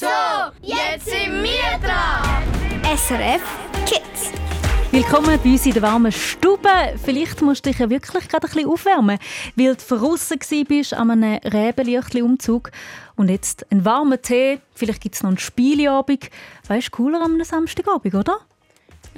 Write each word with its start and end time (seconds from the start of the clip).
So, 0.00 0.06
jetzt 0.62 1.06
sind 1.06 1.42
wir 1.42 1.76
dran. 1.82 2.44
SRF 2.96 3.42
Kids. 3.84 4.30
Willkommen 4.92 5.40
bei 5.42 5.50
uns 5.50 5.66
in 5.66 5.72
der 5.72 5.82
warmen 5.82 6.12
Stube. 6.12 6.68
Vielleicht 7.02 7.42
musst 7.42 7.66
du 7.66 7.70
dich 7.70 7.80
ja 7.80 7.90
wirklich 7.90 8.28
gerade 8.28 8.46
ein 8.46 8.52
bisschen 8.52 8.70
aufwärmen, 8.70 9.18
weil 9.56 9.74
du 9.74 9.80
verrissen 9.82 10.38
warst 10.38 10.94
an 10.94 11.10
einem 11.10 11.40
Rebenlichtli-Umzug. 11.42 12.70
Und 13.16 13.28
jetzt 13.28 13.66
einen 13.72 13.84
warmen 13.84 14.22
Tee, 14.22 14.60
vielleicht 14.72 15.00
gibt 15.00 15.16
es 15.16 15.24
noch 15.24 15.30
einen 15.30 15.38
Spieleabend. 15.38 16.30
Weißt 16.68 16.86
du, 16.86 16.90
cooler 16.92 17.20
am 17.20 17.42
Samstagabend, 17.42 18.14
oder? 18.14 18.38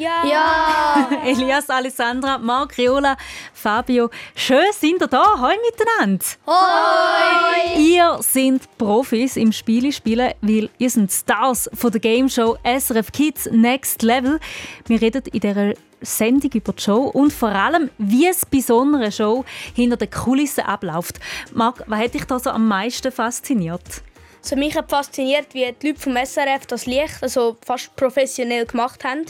Ja. 0.01 0.25
Ja. 0.25 1.11
Elias, 1.27 1.69
Alessandra, 1.69 2.39
Marc, 2.39 2.79
Riola, 2.79 3.19
Fabio. 3.53 4.09
Schön 4.35 4.73
sind 4.73 5.03
ihr 5.03 5.07
da. 5.07 5.23
Hallo 5.39 5.59
miteinander. 5.71 6.25
Hoi. 6.47 7.79
Ihr 7.79 8.19
seid 8.23 8.63
Profis 8.79 9.37
im 9.37 9.53
Spiele 9.53 9.93
spielen, 9.93 10.33
weil 10.41 10.71
ihr 10.79 10.89
seid 10.89 11.13
Stars 11.13 11.69
von 11.75 11.91
der 11.93 12.01
Game 12.01 12.31
Show 12.31 12.57
SRF 12.65 13.13
Kids 13.13 13.51
Next 13.53 14.01
Level. 14.01 14.41
Wir 14.87 15.03
reden 15.03 15.23
in 15.31 15.41
dieser 15.41 15.75
Sendung 16.01 16.51
über 16.55 16.73
die 16.73 16.83
Show 16.83 17.03
und 17.03 17.31
vor 17.31 17.51
allem, 17.51 17.91
wie 17.99 18.27
es 18.27 18.47
bei 18.47 18.61
so 18.61 18.81
einer 18.81 19.11
Show 19.11 19.45
hinter 19.75 19.99
den 19.99 20.11
Kulissen 20.11 20.65
abläuft. 20.65 21.21
Marc, 21.53 21.85
was 21.87 22.01
hat 22.01 22.15
dich 22.15 22.25
da 22.25 22.39
so 22.39 22.49
am 22.49 22.67
meisten 22.67 23.13
fasziniert? 23.13 24.03
So, 24.41 24.57
mich 24.57 24.75
hat 24.75 24.89
fasziniert, 24.89 25.53
wie 25.53 25.71
die 25.83 25.89
Leute 25.89 26.01
vom 26.01 26.17
SRF 26.17 26.65
das 26.67 26.87
Licht 26.87 27.19
also 27.21 27.59
fast 27.63 27.95
professionell 27.97 28.65
gemacht 28.65 29.05
haben. 29.05 29.27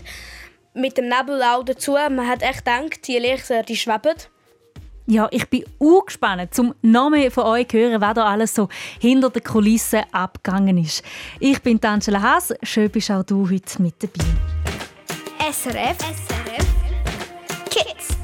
Mit 0.75 0.97
dem 0.97 1.09
Nebel 1.09 1.43
auch 1.43 1.65
dazu. 1.65 1.93
Man 1.93 2.27
hat 2.29 2.43
echt 2.43 2.65
gedacht, 2.65 3.07
die 3.07 3.19
Lichter 3.19 3.63
die 3.63 3.77
schweben. 3.77 4.15
Ja, 5.07 5.27
ich 5.33 5.49
bin 5.49 5.65
auch 5.81 6.07
gespannt, 6.07 6.55
zum 6.55 6.73
noch 6.83 7.11
mehr 7.11 7.33
von 7.33 7.45
euch 7.45 7.67
zu 7.67 7.79
hören, 7.79 8.01
was 8.01 8.15
da 8.15 8.27
alles 8.27 8.55
so 8.55 8.69
hinter 9.01 9.31
den 9.31 9.43
Kulissen 9.43 10.05
abgegangen 10.13 10.79
ist. 10.79 11.03
Ich 11.41 11.61
bin 11.61 11.83
Angela 11.83 12.23
Haas. 12.23 12.55
Schön 12.63 12.89
bist 12.91 13.11
auch 13.11 13.25
du 13.25 13.51
heute 13.51 13.83
mit 13.83 13.95
dabei. 14.01 14.25
SRF. 15.51 15.99
SRF. 15.99 16.67
Kids. 17.71 18.20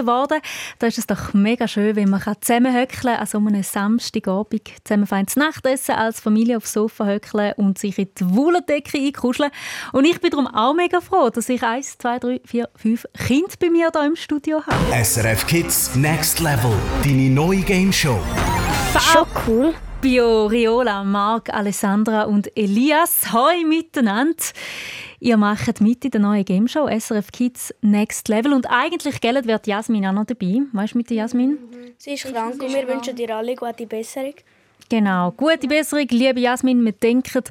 Draussen 0.00 0.28
geworden. 0.28 0.40
Da 0.78 0.86
ist 0.86 0.98
es 0.98 1.06
doch 1.06 1.34
mega 1.34 1.68
schön, 1.68 1.96
wenn 1.96 2.10
man 2.10 2.22
zusammenhöckeln 2.40 3.14
kann, 3.14 3.20
an 3.20 3.26
so 3.26 3.38
einem 3.38 3.62
Samstagabend 3.62 4.68
zusammen 4.84 5.06
feines 5.06 5.36
Nachtessen 5.36 5.94
als 5.94 6.20
Familie 6.20 6.56
aufs 6.56 6.72
Sofa 6.72 7.06
höckeln 7.06 7.52
und 7.56 7.78
sich 7.78 7.98
in 7.98 8.08
die 8.18 8.34
Wolldecke 8.34 8.98
einkuscheln. 8.98 9.50
Und 9.92 10.04
ich 10.04 10.20
bin 10.20 10.30
darum 10.30 10.46
auch 10.46 10.74
mega 10.74 11.00
froh, 11.00 11.30
dass 11.30 11.48
ich 11.48 11.62
eins, 11.62 11.98
zwei, 11.98 12.18
drei, 12.18 12.40
vier, 12.44 12.68
fünf 12.76 13.06
Kinder 13.26 13.54
bei 13.58 13.70
mir 13.70 13.90
hier 13.92 14.06
im 14.06 14.16
Studio 14.16 14.62
habe. 14.66 15.04
SRF 15.04 15.46
Kids 15.46 15.94
Next 15.94 16.40
Level, 16.40 16.72
deine 17.02 17.30
neue 17.30 17.60
Game 17.60 17.92
Show. 17.92 18.18
Schon 18.98 19.26
cool. 19.46 19.74
Bio, 20.00 20.46
Riola, 20.46 21.04
Marc, 21.04 21.50
Alessandra 21.52 22.22
und 22.22 22.50
Elias. 22.56 23.34
Hoi 23.34 23.64
miteinander. 23.66 24.42
Ihr 25.18 25.36
macht 25.36 25.82
mit 25.82 26.06
in 26.06 26.10
der 26.10 26.22
neuen 26.22 26.44
Game 26.46 26.66
Show 26.68 26.88
SRF 26.88 27.30
Kids 27.30 27.74
Next 27.82 28.28
Level. 28.28 28.54
Und 28.54 28.64
eigentlich 28.70 29.20
gell, 29.20 29.44
wird 29.44 29.66
Jasmin 29.66 30.06
auch 30.06 30.12
noch 30.12 30.24
dabei. 30.24 30.62
Weißt 30.72 30.94
du 30.94 30.98
mit 30.98 31.10
der 31.10 31.18
Jasmin? 31.18 31.58
Sie 31.98 32.12
ist 32.14 32.24
krank 32.24 32.62
und 32.62 32.72
wir 32.72 32.88
wünschen 32.88 33.14
dir 33.14 33.36
alle 33.36 33.54
gute 33.54 33.86
Besserung. 33.86 34.32
Genau. 34.88 35.32
Gute 35.32 35.68
Besserung, 35.68 36.06
liebe 36.08 36.40
Jasmin. 36.40 36.82
Wir 36.82 36.92
denken 36.92 37.44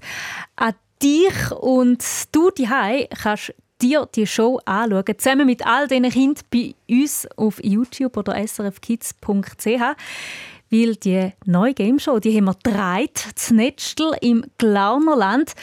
an 0.56 0.74
dich 1.04 1.52
und 1.52 2.04
du 2.32 2.50
daheim 2.50 3.06
kannst 3.22 3.54
dir 3.80 4.10
die 4.16 4.26
Show 4.26 4.60
anschauen, 4.66 5.06
zusammen 5.20 5.46
mit 5.46 5.66
all 5.68 5.88
diesen 5.88 6.10
Kindern 6.10 6.44
bei 6.52 6.74
uns 6.90 7.28
auf 7.38 7.64
YouTube 7.64 8.18
oder 8.18 8.36
srfkids.ch. 8.36 9.96
Weil 10.72 10.96
die 10.96 11.32
neue 11.46 11.74
Game 11.74 12.00
Show, 12.00 12.20
die 12.20 12.36
haben 12.38 12.46
wir 12.46 12.56
gedreht, 12.56 13.26
das 13.34 13.52
Netztel 13.52 14.16
im 14.22 14.46
Glaunerland. 14.58 15.54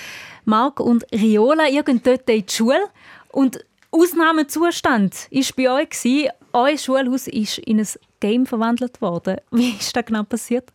Marc 0.45 0.81
und 0.81 1.05
Riola, 1.13 1.69
ihr 1.69 1.83
geht 1.83 2.07
dort 2.07 2.29
in 2.29 2.45
die 2.47 2.53
Schule 2.53 2.85
und 3.31 3.65
Ausnahmezustand 3.91 5.29
war 5.31 5.45
bei 5.57 5.71
euch. 5.71 5.91
gewesen. 5.91 6.31
Euer 6.53 6.79
Schulhaus 6.79 7.27
ist 7.29 7.59
in 7.59 7.81
ein 7.81 7.89
Game 8.21 8.47
verwandelt 8.47 9.01
worden. 9.01 9.37
Wie 9.51 9.71
ist 9.71 9.97
das 9.97 10.05
genau 10.05 10.23
passiert? 10.23 10.71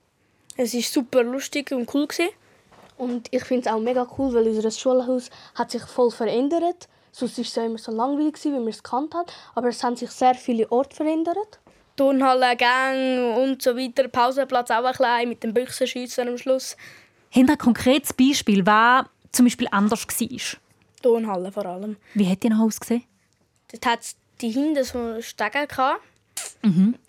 Es 0.58 0.74
war 0.74 0.82
super 0.82 1.24
lustig 1.24 1.72
und 1.72 1.94
cool. 1.94 2.08
Gewesen. 2.08 2.30
Und 2.98 3.28
ich 3.32 3.44
finde 3.44 3.68
es 3.68 3.74
auch 3.74 3.80
mega 3.80 4.08
cool, 4.18 4.34
weil 4.34 4.48
unser 4.48 4.70
Schulhaus 4.70 5.30
hat 5.56 5.72
sich 5.72 5.82
voll 5.84 6.12
verändert. 6.12 6.88
Sonst 7.12 7.38
war 7.38 7.46
es 7.46 7.58
immer 7.58 7.78
so 7.78 7.92
langweilig, 7.92 8.38
wie 8.44 8.50
man 8.50 8.68
es 8.68 8.84
gekannt 8.84 9.14
hat. 9.14 9.34
Aber 9.56 9.70
es 9.70 9.84
haben 9.84 9.96
sich 9.96 10.12
sehr 10.12 10.36
viele 10.36 10.72
Orte 10.72 10.96
verändert. 10.96 11.60
Turnhalle, 11.96 12.56
Gang 12.56 13.38
und 13.38 13.62
so 13.62 13.76
weiter. 13.76 14.08
Pausenplatz 14.08 14.72
auch 14.72 14.84
ein 14.84 14.94
klein 14.94 15.30
mit 15.30 15.44
dem 15.44 15.54
Büchsenschiessen 15.54 16.28
am 16.28 16.38
Schluss. 16.38 16.76
Haben 17.36 17.50
ein 17.50 17.58
konkretes 17.58 18.14
Beispiel, 18.14 18.66
was 18.66 19.06
zum 19.32 19.46
Beispiel 19.46 19.68
anders 19.72 20.06
war? 20.08 20.60
Turnhalle 21.02 21.52
vor 21.52 21.66
allem. 21.66 21.98
Wie 22.14 22.30
hat 22.30 22.44
die 22.44 22.50
noch 22.50 22.60
ausgesehen? 22.60 23.04
Dort 23.72 23.86
hat 23.86 24.02
es 24.02 24.16
die 24.42 24.50
hinten 24.50 24.84
so 24.84 25.22
Stege 25.22 25.68
gehabt. 25.68 26.02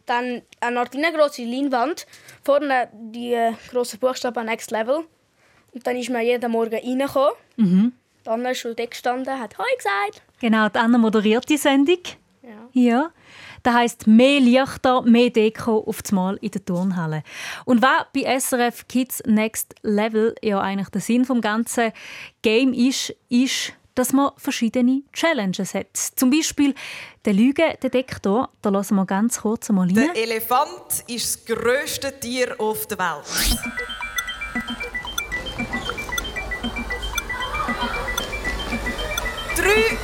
Dann 0.06 0.42
eine 0.60 0.80
Art 0.80 0.92
grosse 0.92 1.44
Leinwand. 1.44 2.06
Vorne 2.42 2.88
die 2.92 3.34
äh, 3.34 3.52
grossen 3.70 3.98
Buchstaben 3.98 4.46
Next 4.46 4.70
Level. 4.70 5.04
Und 5.72 5.86
dann 5.86 5.96
ist 5.96 6.10
man 6.10 6.22
jeden 6.22 6.50
Morgen 6.50 6.74
reingekommen. 6.74 7.32
Mhm. 7.56 7.92
Dann 8.24 8.44
ist 8.46 8.58
schon 8.58 8.76
dort 8.76 8.90
gestanden, 8.90 9.38
hat 9.38 9.58
«Hoi» 9.58 9.76
gesagt. 9.76 10.22
Genau, 10.40 10.68
die 10.68 10.78
Anna 10.78 10.98
moderiert 10.98 11.48
die 11.48 11.56
Sendung. 11.56 11.98
Ja. 12.42 12.68
Ja. 12.72 13.10
Das 13.62 13.74
heisst, 13.74 14.06
mehr 14.06 14.40
Lichter, 14.40 15.02
mehr 15.02 15.30
Deko 15.30 15.78
auf 15.86 16.02
das 16.02 16.12
Mal 16.12 16.36
in 16.40 16.50
der 16.50 16.64
Turnhalle. 16.64 17.22
Und 17.64 17.82
was 17.82 18.06
bei 18.12 18.38
SRF 18.38 18.88
Kids 18.88 19.22
Next 19.26 19.74
Level 19.82 20.34
ja 20.42 20.60
eigentlich 20.60 20.88
der 20.88 21.00
Sinn 21.00 21.24
vom 21.24 21.40
ganzen 21.40 21.92
Game 22.42 22.72
ist, 22.72 23.14
ist, 23.28 23.72
dass 23.94 24.12
man 24.12 24.32
verschiedene 24.36 25.02
Challenges 25.12 25.74
hat. 25.74 25.96
Zum 25.96 26.30
Beispiel 26.30 26.74
den 27.26 27.36
Lügendetektor. 27.36 28.48
Da 28.62 28.70
lassen 28.70 28.96
wir 28.96 29.06
ganz 29.06 29.40
kurz 29.42 29.68
mal 29.68 29.86
rein. 29.86 29.94
Der 29.94 30.16
Elefant 30.16 31.04
ist 31.06 31.46
das 31.48 31.56
grösste 31.56 32.18
Tier 32.18 32.54
auf 32.58 32.86
der 32.86 32.98
Welt. 32.98 33.58
Drei, 39.56 39.98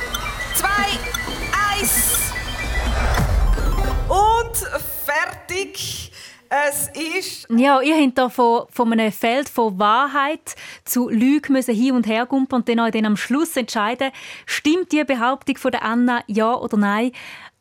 fertig. 5.05 6.11
Es 6.49 6.89
ist 6.89 7.47
Ja, 7.49 7.79
ihr 7.79 7.95
habt 7.95 8.17
da 8.17 8.27
von, 8.27 8.65
von 8.71 8.91
einem 8.91 9.11
Feld 9.11 9.47
von 9.47 9.77
Wahrheit 9.77 10.55
zu 10.83 11.07
Lügen 11.07 11.53
müssen 11.53 11.75
hin 11.75 11.93
und 11.93 12.07
her 12.07 12.25
gumpen 12.25 12.55
und 12.55 12.69
dann, 12.69 12.79
auch 12.79 12.89
dann 12.89 13.05
am 13.05 13.17
Schluss 13.17 13.55
entscheiden, 13.55 14.11
stimmt 14.47 14.91
die 14.91 15.03
Behauptung 15.03 15.57
von 15.57 15.71
der 15.71 15.83
Anna 15.83 16.23
ja 16.25 16.55
oder 16.55 16.75
nein. 16.77 17.11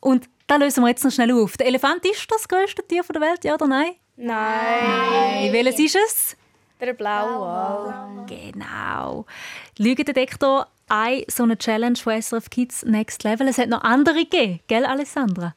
Und 0.00 0.28
da 0.46 0.56
lösen 0.56 0.82
wir 0.82 0.88
jetzt 0.88 1.04
noch 1.04 1.12
schnell 1.12 1.32
auf. 1.32 1.58
Der 1.58 1.66
Elefant 1.66 2.02
ist 2.06 2.30
das 2.30 2.48
größte 2.48 2.82
Tier 2.86 3.02
der 3.02 3.20
Welt, 3.20 3.44
ja 3.44 3.54
oder 3.54 3.66
nein? 3.66 3.92
Nein. 4.16 5.52
Welches 5.52 5.78
ist 5.78 5.96
es? 5.96 6.36
Der 6.80 6.94
Blauwal. 6.94 8.24
Genau. 8.26 9.26
Lügendetektor, 9.76 10.66
eine 10.88 11.24
so 11.28 11.42
eine 11.42 11.58
Challenge 11.58 11.96
von 11.96 12.20
SRF 12.20 12.48
Kids 12.48 12.84
Next 12.84 13.24
Level. 13.24 13.48
Es 13.48 13.58
hat 13.58 13.68
noch 13.68 13.82
andere 13.82 14.24
gegeben, 14.24 14.60
gell, 14.66 14.86
Alessandra? 14.86 15.54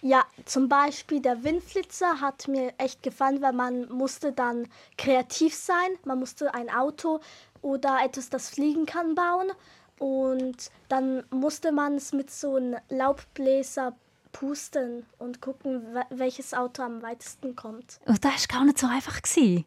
Ja, 0.00 0.24
zum 0.44 0.68
Beispiel 0.68 1.20
der 1.20 1.42
Windflitzer 1.42 2.20
hat 2.20 2.46
mir 2.46 2.72
echt 2.78 3.02
gefallen, 3.02 3.42
weil 3.42 3.52
man 3.52 3.88
musste 3.88 4.32
dann 4.32 4.68
kreativ 4.96 5.54
sein. 5.54 5.88
Man 6.04 6.18
musste 6.20 6.54
ein 6.54 6.70
Auto 6.70 7.20
oder 7.62 7.98
etwas, 8.04 8.30
das 8.30 8.48
fliegen 8.50 8.86
kann, 8.86 9.14
bauen. 9.16 9.50
Und 9.98 10.70
dann 10.88 11.24
musste 11.30 11.72
man 11.72 11.96
es 11.96 12.12
mit 12.12 12.30
so 12.30 12.54
einem 12.54 12.76
Laubbläser 12.88 13.96
pusten 14.30 15.04
und 15.18 15.40
gucken, 15.40 15.92
we- 15.94 16.06
welches 16.10 16.54
Auto 16.54 16.82
am 16.82 17.02
weitesten 17.02 17.56
kommt. 17.56 17.98
Und 18.06 18.24
das 18.24 18.48
war 18.48 18.58
gar 18.58 18.64
nicht 18.64 18.78
so 18.78 18.86
einfach. 18.86 19.20
gewesen. 19.20 19.64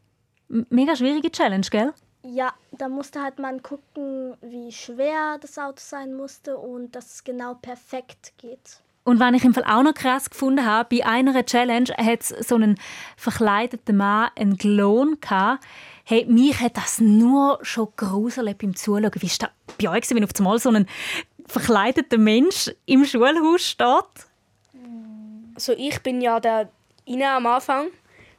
Mega 0.47 0.95
schwierige 0.95 1.31
Challenge, 1.31 1.65
gell? 1.69 1.93
Ja, 2.23 2.53
da 2.71 2.87
musste 2.87 3.21
halt 3.21 3.39
man 3.39 3.61
gucken, 3.63 4.37
wie 4.41 4.71
schwer 4.71 5.37
das 5.41 5.57
Auto 5.57 5.79
sein 5.79 6.13
musste 6.13 6.57
und 6.57 6.95
dass 6.95 7.15
es 7.15 7.23
genau 7.23 7.55
perfekt 7.55 8.33
geht. 8.37 8.79
Und 9.03 9.19
was 9.19 9.33
ich 9.33 9.43
im 9.43 9.53
Fall 9.53 9.63
auch 9.63 9.81
noch 9.81 9.93
krass 9.93 10.29
gefunden 10.29 10.65
habe, 10.65 10.97
bei 10.97 11.05
einer 11.05 11.43
Challenge 11.45 11.89
hat 11.97 12.21
es 12.21 12.29
so 12.47 12.55
einen 12.55 12.77
verkleideten 13.17 13.97
Mann 13.97 14.29
einen 14.35 14.57
Klon 14.57 15.17
gehabt. 15.19 15.63
Hey, 16.03 16.25
mich 16.25 16.59
hat 16.59 16.77
das 16.77 16.99
nur 16.99 17.59
schon 17.63 17.87
gruselt 17.95 18.57
beim 18.59 18.75
Zuschauen. 18.75 19.11
Wie 19.15 19.21
war 19.23 19.37
das 19.39 19.49
bei 19.77 19.89
euch, 19.89 20.01
gewesen, 20.01 20.15
wenn 20.17 20.23
auf 20.23 20.31
einmal 20.37 20.59
so 20.59 20.69
ein 20.69 20.87
verkleideter 21.47 22.17
Mensch 22.17 22.71
im 22.85 23.05
Schulhaus 23.05 23.65
steht? 23.65 24.27
Also 25.55 25.73
ich 25.73 25.99
bin 26.01 26.21
ja 26.21 26.39
der 26.39 26.69
rein 27.07 27.23
am 27.23 27.45
Anfang, 27.47 27.87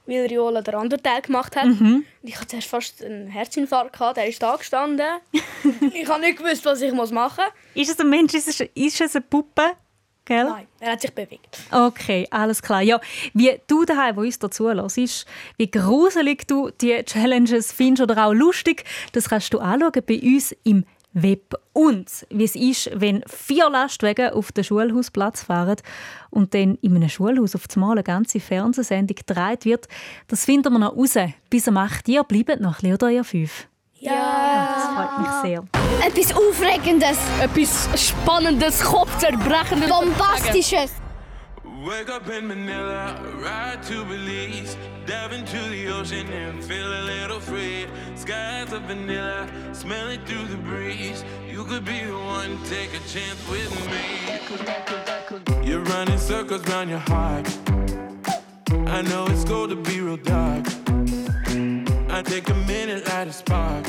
weil 0.06 0.26
Riola 0.26 0.62
den 0.62 0.75
anderen 0.75 1.03
Teil 1.03 1.23
gemacht 1.23 1.56
hat. 1.56 1.65
Und 1.65 2.05
ich 2.23 2.37
hatte 2.37 2.49
zuerst 2.49 2.69
fast 2.69 3.05
einen 3.05 3.26
Herzinfarkt. 3.26 3.93
Gehabt. 3.93 4.17
Der 4.17 4.29
ist 4.29 4.43
da 4.43 4.56
gestanden. 4.56 5.06
ich 5.94 6.08
habe 6.08 6.20
nicht 6.20 6.38
gewusst, 6.38 6.65
was 6.65 6.81
ich 6.81 6.93
machen 6.93 7.11
muss. 7.11 7.37
Ist 7.75 7.91
es 7.91 8.00
ein 8.00 8.11
Mensch? 8.11 8.35
Ist 8.35 8.49
es, 8.49 8.61
ist 8.61 9.00
es 9.00 9.17
eine 9.17 9.25
Puppe? 9.25 9.73
Gell? 10.25 10.45
Nein, 10.45 10.67
er 10.79 10.93
hat 10.93 11.01
sich 11.01 11.13
bewegt. 11.13 11.59
Okay, 11.71 12.29
alles 12.31 12.63
klar. 12.63 12.81
Ja, 12.81 13.01
wie 13.35 13.61
du 13.67 13.85
daheim, 13.85 14.17
wo 14.17 14.21
uns 14.21 14.39
dazu 14.39 14.69
hörst, 14.69 15.27
wie 15.57 15.71
gruselig 15.71 16.47
du 16.47 16.71
die 16.81 17.03
Challenges 17.05 17.73
findest 17.73 18.03
oder 18.09 18.27
auch 18.27 18.33
lustig, 18.33 18.85
das 19.13 19.29
kannst 19.29 19.53
du 19.53 19.59
anschauen 19.59 20.03
bei 20.07 20.21
uns 20.21 20.55
im 20.63 20.85
Web. 21.13 21.55
Und 21.73 22.27
wie 22.31 22.45
es 22.45 22.55
ist, 22.55 22.91
wenn 22.95 23.23
vier 23.27 23.69
Lastwagen 23.69 24.31
auf 24.31 24.53
den 24.53 24.65
Schulhausplatz 24.65 25.43
fahren 25.43 25.77
und 26.31 26.55
dann 26.55 26.77
in 26.77 26.97
einem 26.97 27.09
Schulhaus 27.09 27.55
auf 27.55 27.67
einmal 27.75 27.93
eine 27.93 28.03
ganze 28.03 28.41
Fernsehsendung 28.41 29.17
gedreht 29.17 29.65
wird, 29.65 29.89
das 30.29 30.45
finden 30.45 30.73
wir 30.73 30.79
noch 30.79 30.97
raus. 30.97 31.17
Bis 31.51 31.69
am 31.69 31.77
8 31.77 32.09
Uhr 32.09 32.25
bleibt 32.25 32.61
noch 32.61 32.79
ein 32.79 32.81
bisschen, 32.81 32.95
oder 32.95 33.11
ihr 33.11 33.25
fünf? 33.25 33.69
Das 34.05 34.85
freut 34.85 35.19
mich 35.21 35.31
sehr. 35.43 35.63
Etwas 36.05 36.35
Aufregendes, 36.35 37.19
Etwas 37.41 37.89
Spannendes, 37.95 38.83
Kopfzerbrechendes. 38.83 39.89
Bombastisches. 39.89 40.93
Wake 41.85 42.11
up 42.11 42.29
in 42.29 42.47
Manila, 42.47 43.17
ride 43.41 43.83
to 43.83 44.05
Belize, 44.05 44.77
dive 45.05 45.33
into 45.33 45.59
the 45.71 45.89
ocean 45.89 46.29
and 46.29 46.63
feel 46.63 46.87
a 46.87 47.03
little 47.03 47.41
free. 47.41 47.87
Skies 48.15 48.73
of 48.73 48.83
vanilla, 48.83 49.49
smell 49.73 50.09
it 50.11 50.21
through 50.25 50.47
the 50.47 50.57
breeze. 50.59 51.25
You 51.51 51.65
could 51.65 51.85
be 51.85 52.05
the 52.05 52.17
one, 52.17 52.57
take 52.71 52.91
a 52.95 53.01
chance 53.09 53.41
with 53.51 53.71
me. 53.91 55.69
You're 55.69 55.83
running 55.83 56.19
circles 56.19 56.65
round 56.69 56.91
your 56.91 57.01
heart. 57.01 57.49
I 58.87 59.03
know 59.03 59.27
it's 59.27 59.45
going 59.45 59.71
to 59.71 59.77
be 59.77 60.01
real 60.01 60.19
dark. 60.19 60.67
I 62.14 62.20
take 62.23 62.50
a 62.50 62.55
minute, 62.55 63.06
light 63.09 63.29
a 63.29 63.32
spark. 63.32 63.87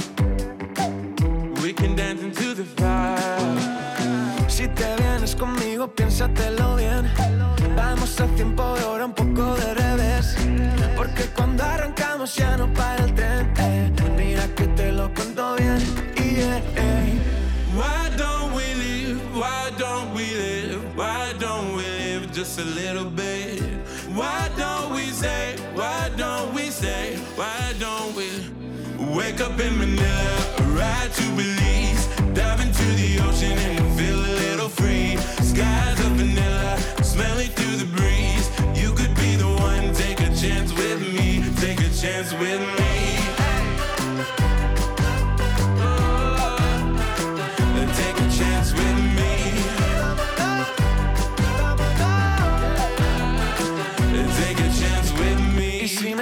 We 1.61 1.73
can 1.73 1.93
dance 1.95 2.21
into 2.21 2.53
the 2.53 2.63
fire. 2.63 4.49
Si 4.49 4.67
te 4.67 4.95
vienes 4.95 5.35
conmigo, 5.35 5.87
piénsatelo 5.93 6.77
bien. 6.77 7.11
Vamos 7.75 8.19
a 8.21 8.27
tiempo 8.35 8.75
de 8.75 8.83
hora, 8.85 9.05
un 9.05 9.13
poco 9.13 9.55
de 9.55 9.73
revés. 9.73 10.35
Porque 10.95 11.25
cuando 11.35 11.63
arrancamos 11.63 12.33
ya 12.35 12.55
no 12.55 12.71
para 12.73 13.03
el 13.03 13.13
tren. 13.13 13.53
eh. 13.57 13.91
Mira 14.17 14.47
que 14.55 14.67
te 14.67 14.91
lo 14.93 15.13
cuento 15.13 15.55
bien. 15.55 15.79
Y 16.15 16.39
eh, 16.39 16.63
eh. 16.77 17.19
Why 17.75 18.09
don't 18.17 18.53
we 18.55 18.73
live? 18.75 19.19
Why 19.35 19.71
don't 19.77 20.13
we 20.15 20.25
live? 20.33 20.81
Why 20.95 21.33
don't 21.39 21.75
we 21.75 21.83
live 21.83 22.31
just 22.31 22.57
a 22.59 22.63
little 22.63 23.09
bit? 23.09 23.61
Why 24.15 24.49
don't 24.57 24.93
we 24.95 25.11
say? 25.11 25.62
Why 27.35 27.73
don't 27.79 28.15
we 28.15 28.29
wake 29.15 29.41
up 29.41 29.59
in 29.59 29.79
Manila, 29.79 30.37
ride 30.77 31.11
to 31.13 31.23
Belize, 31.35 32.05
dive 32.35 32.59
into 32.61 32.85
the 32.93 33.19
ocean 33.27 33.57
and 33.57 33.99
feel 33.99 34.15
a 34.15 34.33
little 34.43 34.69
free? 34.69 35.17
Skies 35.41 35.99
of 36.05 36.11
vanilla, 36.11 36.77
smell 37.03 37.39
it 37.39 37.49
through 37.53 37.77
the 37.77 37.85
breeze. 37.85 38.47
You 38.79 38.93
could 38.93 39.15
be 39.15 39.35
the 39.35 39.47
one, 39.47 39.95
take 39.95 40.19
a 40.19 40.29
chance 40.35 40.71
with 40.73 41.01
me, 41.01 41.43
take 41.55 41.79
a 41.79 41.89
chance 41.89 42.33
with 42.33 42.59
me. 42.59 42.72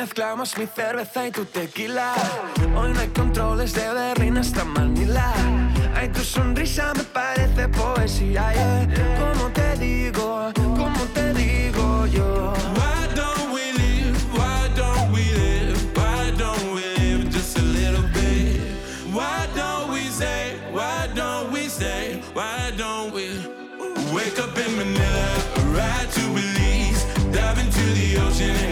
Mezclamos 0.01 0.57
mi 0.57 0.65
cerveza 0.65 1.27
y 1.27 1.31
tu 1.31 1.45
tequila 1.45 2.15
Hoy 2.75 2.91
no 2.91 2.99
hay 2.99 3.09
controles 3.09 3.73
de 3.73 3.87
Berlín 3.93 4.35
hasta 4.35 4.65
Manila 4.65 5.31
Ay, 5.95 6.09
tu 6.09 6.21
sonrisa 6.21 6.91
me 6.95 7.03
parece 7.03 7.67
poesía 7.67 8.51
yeah. 8.51 8.87
Como 9.19 9.51
te 9.51 9.77
digo, 9.77 10.51
como 10.55 11.01
te 11.13 11.33
digo 11.35 12.07
yo 12.07 12.51
Why 12.77 13.13
don't 13.13 13.53
we 13.53 13.73
live? 13.73 14.17
Why 14.33 14.69
don't 14.75 15.11
we 15.13 15.23
live? 15.43 15.77
Why 15.95 16.31
don't 16.35 16.73
we 16.73 16.81
live 16.97 17.29
just 17.29 17.59
a 17.59 17.61
little 17.61 18.07
bit? 18.11 18.59
Why 19.13 19.45
don't 19.55 19.91
we 19.93 20.09
say? 20.09 20.55
Why 20.73 21.09
don't 21.13 21.51
we 21.51 21.69
say? 21.69 22.23
Why 22.33 22.71
don't 22.75 23.13
we 23.13 23.27
wake 24.11 24.39
up 24.39 24.57
in 24.57 24.75
Manila, 24.77 25.27
ride 25.77 26.09
to 26.15 26.21
Belize, 26.33 27.05
dive 27.31 27.59
into 27.59 27.83
the 27.93 28.17
ocean 28.25 28.70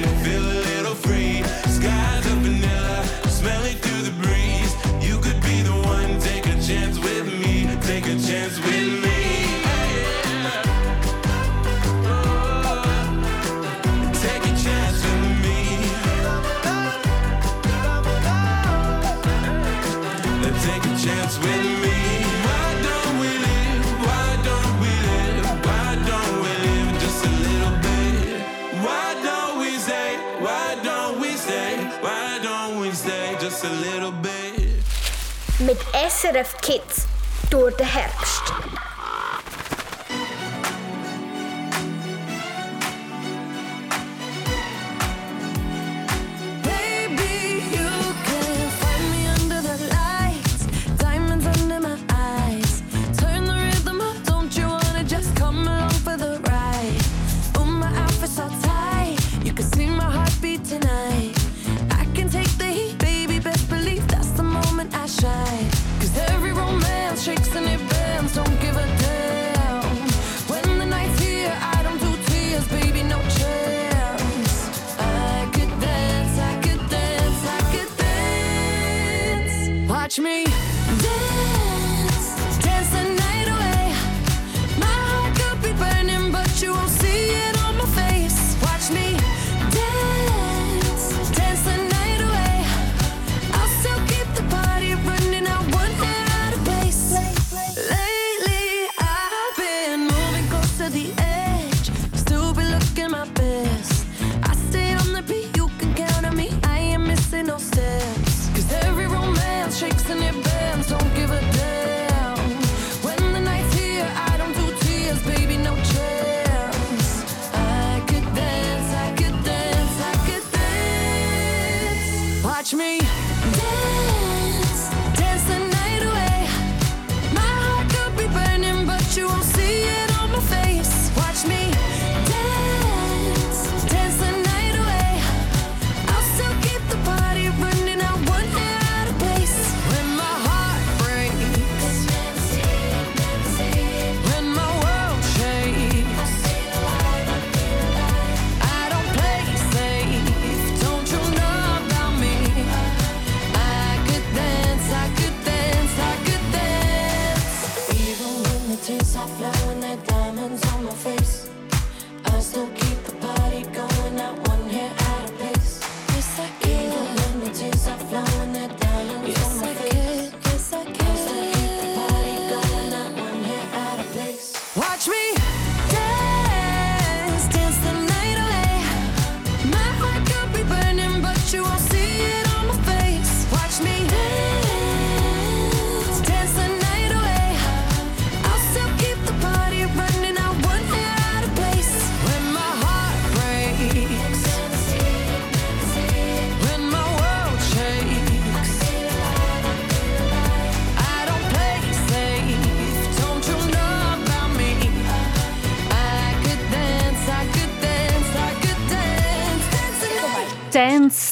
Mit 35.70 35.78
SRF 35.94 36.58
Kids 36.62 37.06
durch 37.52 37.76
den 37.76 37.86
Herbst. 37.86 38.69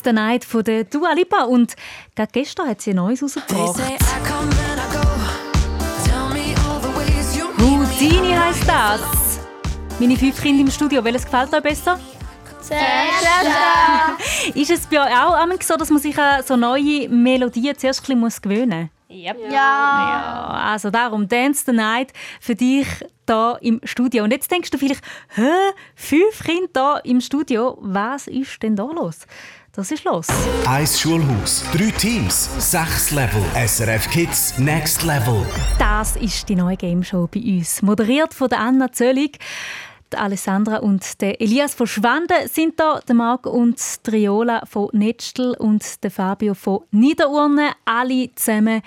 The 0.08 0.14
Night 0.14 0.46
von 0.46 0.64
der 0.64 0.86
Dua 0.86 1.14
Lipa. 1.14 1.44
Und 1.44 1.76
gerade 2.16 2.32
gestern 2.32 2.70
hat 2.70 2.82
sie 2.82 2.92
ein 2.92 2.96
neues 2.96 3.22
rausgebracht. 3.22 3.76
say 3.76 3.96
I 3.96 4.24
come 4.26 4.50
and 4.50 4.80
I 4.80 4.88
go. 4.94 5.04
Tell 6.06 6.30
me 6.34 6.56
all 6.66 6.80
the 6.82 6.96
ways 6.98 7.36
you 7.36 7.48
Houdini 7.58 8.34
heisst 8.34 8.68
das. 8.68 9.40
Meine 10.00 10.16
fünf 10.16 10.42
Kinder 10.42 10.62
im 10.62 10.72
Studio, 10.72 11.04
welches 11.04 11.26
gefällt 11.26 11.54
euch 11.54 11.64
besser? 11.64 12.00
Ist 14.54 14.72
es 14.72 14.86
bei 14.88 15.00
euch 15.00 15.18
auch 15.18 15.62
so, 15.62 15.76
dass 15.76 15.90
man 15.90 16.00
sich 16.00 16.18
an 16.18 16.44
so 16.44 16.56
neue 16.56 17.08
Melodien 17.10 17.78
zuerst 17.78 18.02
ein 18.02 18.04
bisschen 18.04 18.20
muss 18.20 18.42
gewöhnen 18.42 18.90
muss? 19.10 19.18
Yep. 19.18 19.38
Ja. 19.46 19.52
Ja, 19.52 20.50
also 20.72 20.90
darum 20.90 21.30
Dance 21.30 21.64
the 21.66 21.72
Night 21.72 22.12
für 22.42 22.56
dich 22.56 22.88
hier 23.26 23.58
im 23.62 23.80
Studio. 23.84 24.24
Und 24.26 24.32
jetzt 24.32 24.52
denkst 24.52 24.70
du 24.70 24.78
vielleicht, 24.78 25.02
hä, 25.30 25.50
fünf 25.96 26.44
Kinder 26.44 27.02
hier 27.04 27.12
im 27.12 27.22
Studio, 27.22 27.78
was 27.80 28.28
ist 28.28 28.62
denn 28.62 28.76
da 28.76 28.84
los? 28.84 29.26
Das 29.78 29.92
ist 29.92 30.06
los. 30.06 30.26
Eis 30.68 31.00
Schulhaus, 31.00 31.64
drei 31.72 31.92
Teams, 31.92 32.50
sechs 32.58 33.12
Level. 33.12 33.44
SRF 33.54 34.10
Kids 34.10 34.58
Next 34.58 35.04
Level. 35.04 35.46
Das 35.78 36.16
ist 36.16 36.50
die 36.50 36.56
neue 36.56 36.76
Game 36.76 37.04
Show 37.04 37.30
bei 37.32 37.40
uns. 37.40 37.84
Moderiert 37.84 38.34
von 38.34 38.50
der 38.50 38.60
Anna 38.60 38.92
Zöllig. 38.92 39.38
Die 40.12 40.18
Alessandra 40.18 40.78
und 40.78 41.22
der 41.22 41.40
Elias 41.40 41.76
von 41.76 41.86
Schwanden 41.86 42.48
sind 42.48 42.80
da, 42.80 43.02
der 43.08 43.14
Marc 43.14 43.46
und 43.46 43.80
die 44.08 44.10
Riola 44.10 44.66
von 44.66 44.90
Netztel 44.94 45.54
und 45.60 46.04
der 46.04 46.10
Fabio 46.10 46.56
von 46.56 46.80
Niederurne, 46.90 47.74
alle 47.86 48.34
zusammen 48.34 48.82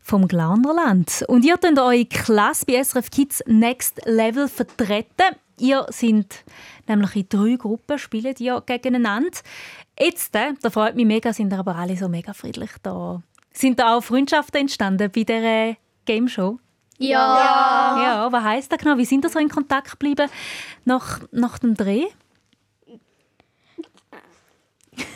vom 0.00 0.26
Glarnerland. 0.26 1.26
Und 1.28 1.44
ihr 1.44 1.58
könnt 1.58 1.78
eure 1.78 2.06
Klasse 2.06 2.64
bei 2.64 2.82
SRF 2.82 3.10
Kids 3.10 3.42
Next 3.46 4.00
Level 4.06 4.48
vertreten. 4.48 5.36
Ihr 5.58 5.86
sind 5.90 6.44
nämlich 6.86 7.16
in 7.16 7.28
drei 7.28 7.56
Gruppen, 7.56 7.98
spielt 7.98 8.40
ihr 8.40 8.62
gegeneinander. 8.64 9.38
Jetzt, 9.98 10.34
äh, 10.36 10.52
da 10.60 10.70
freut 10.70 10.94
mich 10.94 11.06
mega, 11.06 11.32
sind 11.32 11.52
aber 11.52 11.76
alle 11.76 11.96
so 11.96 12.08
mega 12.08 12.32
friedlich 12.32 12.70
da. 12.82 13.22
Sind 13.52 13.78
da 13.78 13.96
auch 13.96 14.02
Freundschaften 14.02 14.60
entstanden 14.60 15.10
bei 15.10 15.22
dieser 15.22 15.76
Game 16.04 16.28
Show? 16.28 16.58
Ja. 16.98 18.02
Ja, 18.02 18.32
was 18.32 18.44
heisst 18.44 18.72
das 18.72 18.78
genau? 18.78 18.98
Wie 18.98 19.04
sind 19.04 19.24
ihr 19.24 19.30
so 19.30 19.38
in 19.38 19.48
Kontakt 19.48 19.92
geblieben 19.92 20.30
nach, 20.84 21.20
nach 21.30 21.58
dem 21.58 21.74
Dreh? 21.74 22.04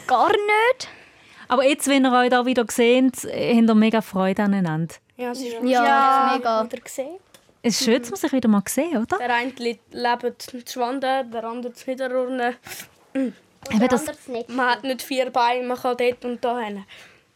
Gar 0.07 0.31
nicht. 0.31 0.89
Aber 1.49 1.65
jetzt, 1.67 1.89
wenn 1.89 2.05
ihr 2.05 2.13
euch 2.13 2.31
da 2.31 2.47
wieder 2.47 2.65
seht, 2.69 3.17
habt 3.25 3.35
ihr 3.35 3.75
mega 3.75 4.01
Freude 4.01 4.43
aneinander. 4.45 4.95
Ja, 5.17 5.33
es 5.33 5.41
ist 5.41 5.57
Ja, 5.63 6.33
mega. 6.35 6.65
Wieder 6.65 6.81
gesehen. 6.83 7.19
Es 7.63 7.81
ist 7.81 7.85
schön, 7.85 8.01
dass 8.01 8.11
man 8.11 8.21
sich 8.21 8.33
wieder 8.33 8.49
mal 8.49 8.63
sehen, 8.67 8.97
oder? 8.97 9.19
Der 9.19 9.35
eine 9.35 9.53
lebt 9.53 10.55
in 10.55 10.67
Schwanden, 10.67 11.31
der 11.31 11.45
andere 11.45 11.73
in 11.73 11.93
Niederurne. 11.93 12.57
Eben 13.71 13.89
das, 13.89 14.05
Man 14.49 14.67
hat 14.67 14.85
nicht 14.85 15.03
vier 15.03 15.31
Beine, 15.31 15.67
man 15.67 15.77
kann 15.77 15.97
dort 15.97 16.25
und 16.25 16.43
da 16.45 16.59
hin. 16.61 16.85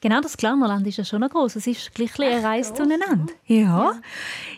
genau, 0.00 0.21
das 0.21 0.37
Glarnerland 0.37 0.87
ist 0.87 0.97
ja 0.99 1.04
schon 1.04 1.21
noch 1.21 1.31
groß. 1.31 1.57
Es 1.57 1.66
ist 1.66 1.95
gleich 1.95 2.19
ein 2.19 2.33
eine 2.33 2.45
Reise 2.45 2.73
zueinander. 2.75 3.33
Ja. 3.47 3.93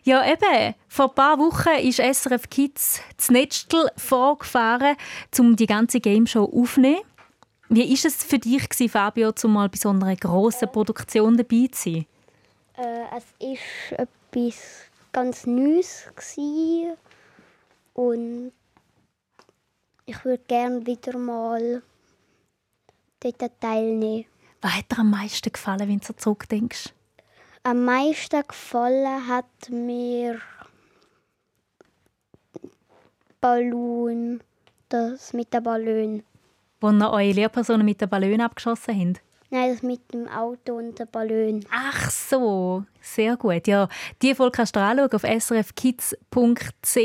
ja, 0.05 0.25
eben. 0.25 0.75
Vor 0.89 1.09
ein 1.09 1.15
paar 1.15 1.39
Wochen 1.39 1.85
ist 1.87 1.99
SRF 1.99 2.49
Kids 2.49 3.01
das 3.17 3.31
Netztel 3.31 3.91
vorgefahren, 3.97 4.97
um 5.39 5.57
die 5.57 5.67
ganze 5.67 6.01
Game 6.01 6.27
Show 6.27 6.45
aufzunehmen. 6.45 7.03
Wie 7.69 7.89
war 7.89 8.07
es 8.07 8.23
für 8.23 8.39
dich, 8.39 8.69
Fabio, 8.91 9.33
um 9.43 9.53
mal 9.53 9.69
bei 9.69 9.77
so 9.77 9.91
einer 9.91 10.15
grossen 10.15 10.71
Produktion 10.71 11.37
dabei 11.37 11.69
zu 11.73 11.91
sein? 11.91 12.07
Äh, 12.77 13.17
es 13.41 13.91
war 13.91 14.01
etwas 14.01 14.91
ganz 15.13 15.47
Neues 15.47 16.07
und 17.95 18.53
ich 20.07 20.25
würde 20.25 20.43
gerne 20.47 20.87
wieder 20.87 21.19
mal 21.19 21.83
dort 23.21 23.61
teilnehmen. 23.61 24.25
Was 24.63 24.77
hat 24.77 24.91
dir 24.91 25.01
am 25.01 25.11
meisten 25.11 25.53
gefallen, 25.53 25.89
wenn 25.89 25.99
du 25.99 26.07
so 26.07 26.13
zurückdenkst? 26.13 26.95
Am 27.65 27.85
meisten 27.85 28.43
gefallen 28.47 29.27
hat 29.27 29.69
mir 29.69 30.41
Ballon, 33.41 34.41
das 34.89 35.33
mit 35.33 35.53
dem 35.53 35.65
Ballon. 35.65 36.23
Wo 36.81 36.91
ihr 36.91 37.11
eure 37.11 37.33
Lehrpersonen 37.33 37.85
mit 37.85 38.01
den 38.01 38.09
Ballonen 38.09 38.41
abgeschossen 38.41 38.99
habt? 38.99 39.23
Nein, 39.57 39.73
das 39.73 39.83
mit 39.83 40.13
dem 40.13 40.29
Auto 40.29 40.77
und 40.77 40.99
dem 40.99 41.09
Ballon. 41.11 41.65
Ach 41.71 42.11
so, 42.11 42.85
sehr 43.01 43.39
gut. 43.39 43.67
Ja, 43.67 43.89
die 44.21 44.35
Folge 44.35 44.57
kannst 44.57 44.77
du 44.77 44.81
anschauen 44.81 45.11
auf 45.11 45.23
srfkids.ch, 45.23 46.99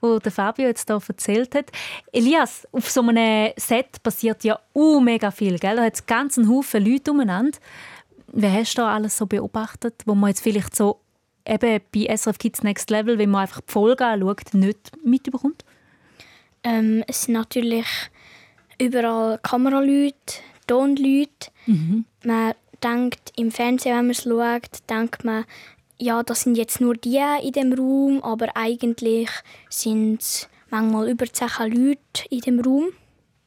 wo 0.00 0.18
der 0.18 0.32
Fabio 0.32 0.68
jetzt 0.68 0.88
hier 0.88 1.02
erzählt 1.06 1.54
hat. 1.54 1.70
Elias, 2.10 2.66
auf 2.72 2.88
so 2.88 3.02
einem 3.02 3.52
Set 3.58 4.02
passiert 4.02 4.42
ja 4.42 4.58
uh, 4.74 5.00
mega 5.00 5.30
viel. 5.30 5.58
Gell? 5.58 5.76
Da 5.76 5.84
hat 5.84 5.92
es 5.96 6.06
ganz 6.06 6.38
einen 6.38 6.48
Haufen 6.48 6.82
Leute 6.82 7.10
umeinander. 7.10 7.58
Wer 8.28 8.52
hast 8.54 8.72
du 8.72 8.80
da 8.80 8.94
alles 8.94 9.18
so 9.18 9.26
beobachtet, 9.26 10.02
wo 10.06 10.14
man 10.14 10.30
jetzt 10.30 10.40
vielleicht 10.40 10.74
so 10.74 10.98
eben 11.46 11.78
bei 11.94 12.16
SRF 12.16 12.38
Kids 12.38 12.62
Next 12.62 12.88
Level, 12.88 13.18
wenn 13.18 13.28
man 13.28 13.42
einfach 13.42 13.60
die 13.60 13.70
Folge 13.70 14.06
anschaut, 14.06 14.54
nicht 14.54 14.92
mitbekommt? 15.04 15.62
Ähm, 16.64 17.04
es 17.06 17.24
sind 17.24 17.34
natürlich 17.34 17.86
überall 18.78 19.38
Kameraleute, 19.42 20.40
Tonleute. 20.66 21.50
Man 22.24 22.54
denkt 22.82 23.32
im 23.36 23.50
Fernsehen, 23.50 23.96
wenn 23.96 24.06
man 24.06 24.10
es 24.10 24.22
schaut, 24.22 24.88
denkt 24.90 25.24
man, 25.24 25.44
ja, 25.98 26.22
das 26.22 26.42
sind 26.42 26.56
jetzt 26.56 26.80
nur 26.80 26.94
die 26.94 27.22
in 27.42 27.52
dem 27.52 27.72
Raum, 27.72 28.22
aber 28.22 28.56
eigentlich 28.56 29.30
sind 29.70 30.20
es 30.20 30.48
manchmal 30.70 31.08
über 31.08 31.26
10 31.26 31.48
Leute 31.70 32.28
in 32.30 32.40
dem 32.40 32.60
Raum. 32.60 32.88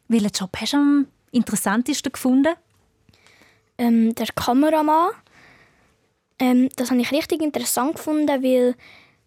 Welchen 0.07 0.31
Job 0.31 0.51
hast 0.57 0.73
du 0.73 0.77
am 0.77 1.07
interessantesten 1.31 2.11
gefunden? 2.11 2.55
Ähm, 3.77 4.15
der 4.15 4.27
Kameramann. 4.27 5.09
Ähm, 6.39 6.69
das 6.77 6.91
habe 6.91 7.01
ich 7.01 7.11
richtig 7.11 7.41
interessant 7.41 7.95
gefunden, 7.95 8.27
weil 8.27 8.75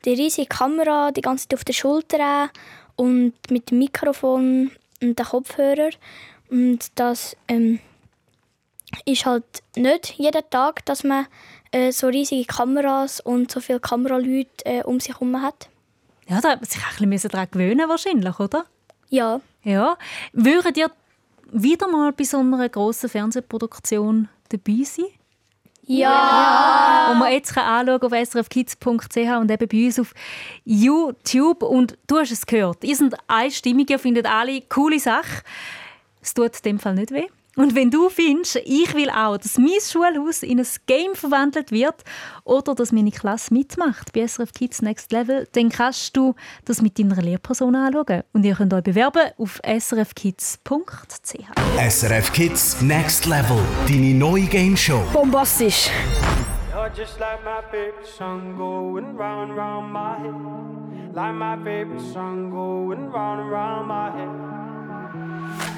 die 0.04 0.14
riesige 0.14 0.49
Kamera 0.49 1.11
die 1.11 1.21
ganze 1.21 1.49
Zeit 1.49 1.59
auf 1.59 1.64
der 1.64 1.73
Schulter 1.73 2.50
und 2.97 3.35
mit 3.50 3.71
dem 3.71 3.78
Mikrofon 3.78 4.71
und 5.02 5.18
den 5.18 5.26
Kopfhörer. 5.26 5.90
Und 6.50 6.90
das 6.94 7.36
ähm, 7.48 7.80
ist 9.04 9.26
halt 9.26 9.62
nicht 9.76 10.18
jeden 10.18 10.42
Tag, 10.50 10.84
dass 10.86 11.04
man 11.04 11.26
äh, 11.72 11.92
so 11.92 12.06
riesige 12.08 12.46
Kameras 12.46 13.20
und 13.20 13.50
so 13.50 13.60
viele 13.60 13.80
Kameraleute 13.80 14.64
äh, 14.64 14.82
um 14.82 15.00
sich 15.00 15.14
herum 15.14 15.40
hat. 15.42 15.68
Ja, 16.28 16.40
da 16.40 16.50
hat 16.50 16.60
man 16.60 16.68
sich 16.68 16.82
auch 16.82 17.00
ein 17.00 17.10
bisschen 17.10 17.30
daran 17.30 17.48
gewöhnen 17.50 17.88
wahrscheinlich, 17.88 18.38
oder? 18.38 18.64
Ja. 19.08 19.40
Ja. 19.62 19.96
Würdet 20.32 20.76
ihr 20.76 20.90
wieder 21.50 21.88
mal 21.88 22.12
bei 22.12 22.24
so 22.24 22.38
einer 22.38 22.68
grossen 22.68 23.08
Fernsehproduktion 23.08 24.28
dabei 24.50 24.84
sein? 24.84 25.06
Ja! 25.88 27.08
Und 27.12 27.18
man 27.18 27.32
jetzt 27.32 27.56
anschauen 27.56 28.02
auf 28.02 28.12
srfkids.ch 28.12 29.16
und 29.16 29.50
eben 29.50 29.68
bei 29.68 29.87
uns 29.87 29.98
auf 29.98 30.12
YouTube. 30.64 31.62
Und 31.62 31.96
du 32.06 32.18
hast 32.18 32.30
es 32.30 32.44
gehört, 32.44 32.84
ihr 32.84 32.94
seid 32.94 33.14
einstimmig, 33.26 33.88
ihr 33.88 33.98
findet 33.98 34.26
alle 34.26 34.61
coole 34.62 35.00
Sachen. 35.00 35.42
Es 36.28 36.34
tut 36.34 36.56
in 36.56 36.62
dem 36.62 36.78
Fall 36.78 36.94
nicht 36.94 37.10
weh. 37.10 37.26
Und 37.56 37.74
wenn 37.74 37.90
du 37.90 38.10
findest, 38.10 38.56
ich 38.56 38.94
will 38.94 39.08
auch, 39.08 39.38
dass 39.38 39.56
mein 39.56 39.80
Schulhaus 39.80 40.42
in 40.42 40.60
ein 40.60 40.66
Game 40.86 41.14
verwandelt 41.14 41.72
wird 41.72 42.04
oder 42.44 42.74
dass 42.74 42.92
meine 42.92 43.10
Klasse 43.10 43.52
mitmacht 43.52 44.12
bei 44.12 44.26
SRF 44.26 44.52
Kids 44.52 44.82
Next 44.82 45.10
Level, 45.10 45.48
dann 45.52 45.70
kannst 45.70 46.14
du 46.14 46.34
das 46.66 46.82
mit 46.82 46.98
deiner 46.98 47.16
Lehrperson 47.16 47.74
anschauen. 47.74 48.24
Und 48.34 48.44
ihr 48.44 48.54
könnt 48.54 48.74
euch 48.74 48.82
bewerben 48.82 49.22
auf 49.38 49.58
srfkids.ch. 49.64 50.68
SRF 51.88 52.32
Kids 52.34 52.82
Next 52.82 53.24
Level, 53.24 53.58
deine 53.88 54.12
neue 54.14 54.44
Game 54.44 54.76
Show. 54.76 55.02
Bombastisch. 55.14 55.88
You're 56.70 56.90
just 56.94 57.18
like 57.18 57.42
my 57.42 57.62
favorite 57.70 58.06
song 58.06 58.54
going 58.58 59.16
round 59.16 59.50
and 59.50 59.58
round 59.58 59.92
my 59.92 60.18
head. 60.18 61.14
Like 61.14 61.34
my 61.34 61.56
favorite 61.64 62.12
song 62.12 62.50
going 62.50 63.10
round 63.10 63.40
and 63.40 63.50
round 63.50 63.88
my 63.88 64.10
head. 64.10 65.77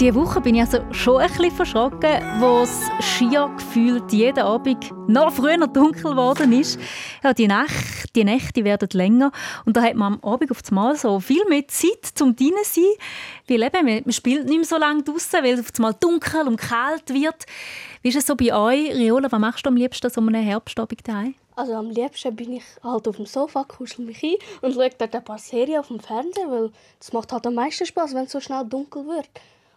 Diese 0.00 0.14
Woche 0.14 0.40
bin 0.40 0.54
ich 0.54 0.60
also 0.60 0.78
schon 0.92 1.20
ein 1.20 1.26
bisschen 1.26 1.50
verschrocken, 1.50 2.22
wo 2.38 2.60
es 2.60 2.82
schier 3.00 3.50
gefühlt 3.56 4.12
jeden 4.12 4.44
Abend 4.44 4.92
noch 5.08 5.32
früher 5.32 5.58
dunkel 5.66 6.12
geworden 6.12 6.52
ist. 6.52 6.78
Ja, 7.24 7.34
die, 7.34 7.48
Nacht, 7.48 8.14
die 8.14 8.22
Nächte 8.22 8.62
werden 8.62 8.88
länger 8.92 9.32
und 9.64 9.76
da 9.76 9.82
hat 9.82 9.96
man 9.96 10.12
am 10.12 10.20
Abend 10.22 10.52
auf 10.52 10.62
einmal 10.68 10.94
so 10.94 11.18
viel 11.18 11.44
mehr 11.46 11.66
Zeit 11.66 12.12
zum 12.14 12.36
drinnen 12.36 12.62
sein. 12.62 12.84
Weil 13.48 13.64
eben, 13.64 14.02
man 14.04 14.12
spielt 14.12 14.44
nicht 14.44 14.58
mehr 14.58 14.66
so 14.66 14.78
lange 14.78 15.02
draußen, 15.02 15.42
weil 15.42 15.54
es 15.54 15.60
auf 15.60 15.72
einmal 15.76 15.94
dunkel 15.94 16.46
und 16.46 16.58
kalt 16.58 17.12
wird. 17.12 17.46
Wie 18.02 18.10
ist 18.10 18.18
es 18.18 18.26
so 18.26 18.36
bei 18.36 18.54
euch, 18.54 18.94
Riola? 18.94 19.32
Was 19.32 19.40
machst 19.40 19.66
du 19.66 19.70
am 19.70 19.76
liebsten 19.76 20.10
so 20.10 20.20
einem 20.20 20.34
Herbstabend 20.36 21.08
daheim? 21.08 21.34
Also 21.56 21.74
am 21.74 21.90
liebsten 21.90 22.36
bin 22.36 22.52
ich 22.52 22.62
halt 22.84 23.08
auf 23.08 23.16
dem 23.16 23.26
Sofa, 23.26 23.64
kuschel 23.64 24.04
mich 24.04 24.22
ein 24.22 24.36
und 24.62 24.74
schaue 24.74 24.90
dort 24.96 25.12
ein 25.12 25.24
paar 25.24 25.38
Serien 25.38 25.80
auf 25.80 25.88
dem 25.88 25.98
Fernseher, 25.98 26.48
weil 26.48 26.70
das 27.00 27.12
macht 27.12 27.32
halt 27.32 27.48
am 27.48 27.54
meisten 27.54 27.84
Spaß, 27.84 28.14
wenn 28.14 28.26
es 28.26 28.30
so 28.30 28.38
schnell 28.38 28.64
dunkel 28.64 29.04
wird. 29.04 29.28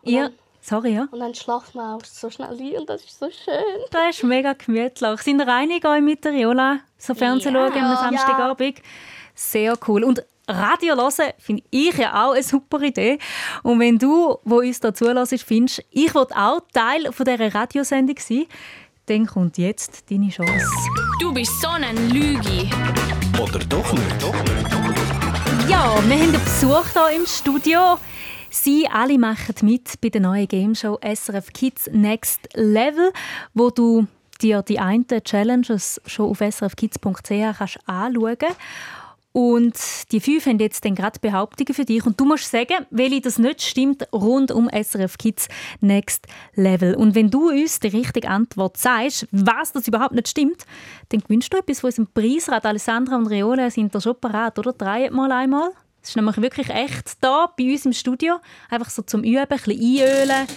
Und 0.03 0.11
Ihr, 0.11 0.23
dann- 0.23 0.33
Sorry, 0.63 0.93
ja. 0.93 1.07
Und 1.09 1.19
dann 1.19 1.33
schlaft 1.33 1.73
man 1.73 1.95
auch 1.99 2.05
so 2.05 2.29
schnell 2.29 2.49
ein 2.49 2.77
und 2.77 2.87
das 2.87 3.03
ist 3.03 3.17
so 3.19 3.25
schön. 3.31 3.55
Das 3.89 4.15
ist 4.15 4.23
mega 4.23 4.53
gemütlich. 4.53 5.21
Sind 5.21 5.39
ihr 5.41 5.47
einig 5.47 5.83
euch 5.85 6.01
mit 6.01 6.23
der 6.23 6.33
Riola? 6.33 6.81
So 6.99 7.15
Fernsehen 7.15 7.55
Ja. 7.55 7.67
schauen 7.71 7.83
am 7.83 7.97
Samstagabend? 7.97 8.75
Sehr 9.33 9.73
cool. 9.87 10.03
Und 10.03 10.23
Radio 10.47 10.95
hören 10.95 11.33
finde 11.39 11.63
ich 11.71 11.97
ja 11.97 12.13
auch 12.27 12.33
eine 12.33 12.43
super 12.43 12.79
Idee. 12.81 13.17
Und 13.63 13.79
wenn 13.79 13.97
du, 13.97 14.37
wo 14.43 14.57
uns 14.57 14.79
da 14.79 14.93
zulässt, 14.93 15.41
findest, 15.43 15.83
ich 15.89 16.13
will 16.13 16.27
auch 16.35 16.59
Teil 16.73 17.11
von 17.11 17.25
dieser 17.25 17.55
Radiosendung 17.55 18.17
sein, 18.19 18.45
dann 19.07 19.25
kommt 19.25 19.57
jetzt 19.57 20.11
deine 20.11 20.29
Chance. 20.29 20.63
Du 21.19 21.33
bist 21.33 21.59
so 21.59 21.69
ein 21.69 22.09
Lügi. 22.11 22.69
Oder 23.41 23.59
doch 23.67 23.93
nicht? 23.93 24.21
Ja, 25.67 25.67
wir 25.67 25.77
haben 25.95 26.11
einen 26.11 26.31
Besuch 26.33 26.85
hier 26.93 27.17
im 27.19 27.25
Studio. 27.25 27.97
Sie 28.53 28.85
alle 28.91 29.17
machen 29.17 29.55
mit 29.61 30.01
bei 30.01 30.09
der 30.09 30.19
neuen 30.19 30.45
Gameshow 30.45 30.99
SRF 31.01 31.53
Kids 31.53 31.89
Next 31.93 32.49
Level, 32.53 33.13
wo 33.53 33.69
du 33.69 34.07
dir 34.41 34.61
die 34.61 34.77
einen 34.77 35.05
Challenges 35.23 36.01
schon 36.05 36.29
auf 36.29 36.39
srfkids.ch 36.39 37.29
kannst 37.57 37.79
anschauen 37.87 38.55
und 39.31 39.79
die 40.11 40.19
fünf 40.19 40.45
haben 40.47 40.59
jetzt 40.59 40.81
gerade 40.81 41.19
Behauptungen 41.21 41.73
für 41.73 41.85
dich. 41.85 42.05
Und 42.05 42.19
du 42.19 42.25
musst 42.25 42.51
sagen, 42.51 42.85
welche 42.89 43.21
das 43.21 43.39
nicht 43.39 43.61
stimmt, 43.61 44.05
rund 44.11 44.51
um 44.51 44.69
SRF 44.69 45.17
Kids 45.17 45.47
Next 45.79 46.27
Level. 46.55 46.95
Und 46.95 47.15
wenn 47.15 47.29
du 47.29 47.49
uns 47.49 47.79
die 47.79 47.87
richtige 47.87 48.27
Antwort 48.27 48.75
sagst, 48.75 49.27
was 49.31 49.71
das 49.71 49.87
überhaupt 49.87 50.13
nicht 50.13 50.27
stimmt, 50.27 50.65
dann 51.09 51.21
gewinnst 51.21 51.53
du 51.53 51.57
etwas 51.57 51.79
von 51.79 51.87
unserem 51.87 52.07
Preisrad. 52.13 52.65
Alessandra 52.65 53.15
und 53.15 53.27
Riola 53.27 53.69
sind 53.69 53.95
da 53.95 54.01
schon 54.01 54.19
parat, 54.19 54.59
oder? 54.59 54.73
Drei 54.73 55.09
mal 55.09 55.31
einmal. 55.31 55.71
Es 56.03 56.09
ist 56.09 56.15
nämlich 56.15 56.41
wirklich 56.41 56.69
echt 56.69 57.17
da 57.21 57.47
bei 57.57 57.71
uns 57.71 57.85
im 57.85 57.93
Studio. 57.93 58.37
Einfach 58.69 58.89
so 58.89 59.01
zum 59.03 59.23
Üben, 59.23 59.37
ein 59.37 59.47
bisschen 59.47 59.79
einölen. 59.79 60.47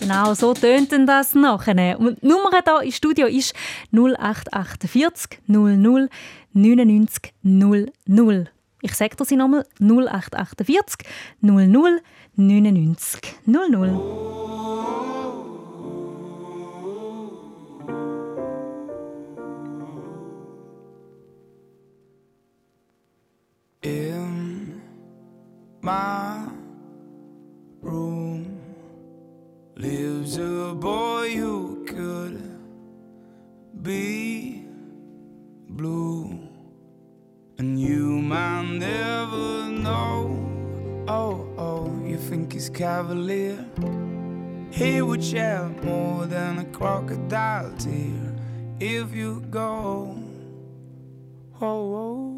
Genau, 0.00 0.34
so 0.34 0.54
tönt 0.54 0.92
denn 0.92 1.06
das 1.06 1.34
nachher. 1.34 1.98
Und 1.98 2.22
die 2.22 2.26
Nummer 2.26 2.50
hier 2.50 2.82
im 2.82 2.92
Studio 2.92 3.26
ist 3.26 3.54
0848 3.92 5.40
00 5.46 6.08
99 6.52 7.32
00. 7.42 8.50
Ich 8.80 8.94
sage 8.94 9.16
das 9.16 9.30
nochmal, 9.30 9.64
0848 9.80 11.06
00 11.40 12.00
99 12.36 13.20
00. 13.46 15.17
My 25.88 26.46
room 27.80 28.60
lives 29.74 30.36
a 30.36 30.74
boy 30.74 31.30
who 31.34 31.82
could 31.86 32.36
be 33.80 34.66
blue, 35.70 36.46
and 37.56 37.80
you 37.80 38.20
might 38.20 38.66
never 38.66 39.70
know. 39.86 41.04
Oh, 41.08 41.48
oh, 41.56 42.02
you 42.04 42.18
think 42.18 42.52
he's 42.52 42.68
cavalier? 42.68 43.64
He 44.70 45.00
would 45.00 45.24
shed 45.24 45.82
more 45.82 46.26
than 46.26 46.58
a 46.58 46.66
crocodile 46.66 47.72
tear 47.78 48.36
if 48.78 49.14
you 49.14 49.40
go. 49.48 50.22
Oh, 51.62 51.94
oh. 52.04 52.37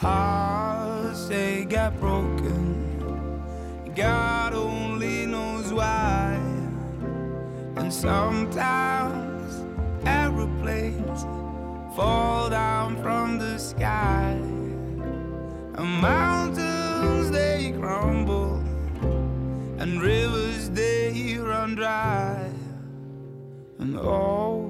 Hearts 0.00 1.28
they 1.28 1.66
got 1.66 2.00
broken. 2.00 3.92
God 3.94 4.54
only 4.54 5.26
knows 5.26 5.74
why. 5.74 6.40
And 7.76 7.92
sometimes 7.92 9.62
aeroplanes 10.06 11.24
fall 11.94 12.48
down 12.48 12.96
from 13.02 13.38
the 13.38 13.58
sky. 13.58 14.40
And 15.74 16.00
mountains 16.00 17.30
they 17.30 17.74
crumble. 17.78 18.56
And 19.78 20.00
rivers 20.00 20.70
they 20.70 21.36
run 21.38 21.74
dry. 21.74 22.50
And 23.78 23.98
oh, 23.98 24.69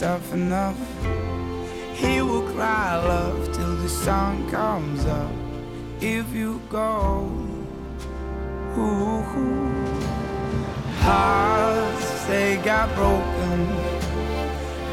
tough 0.00 0.32
enough? 0.32 0.78
He 1.94 2.22
will 2.22 2.50
cry 2.54 2.96
love 2.96 3.52
till 3.52 3.76
the 3.76 3.88
sun 3.88 4.50
comes 4.50 5.04
up. 5.04 5.30
If 6.00 6.32
you 6.32 6.62
go, 6.70 7.30
ooh, 8.78 9.36
ooh. 9.36 9.68
hearts 11.04 12.24
they 12.24 12.56
got 12.64 12.88
broken. 12.94 13.58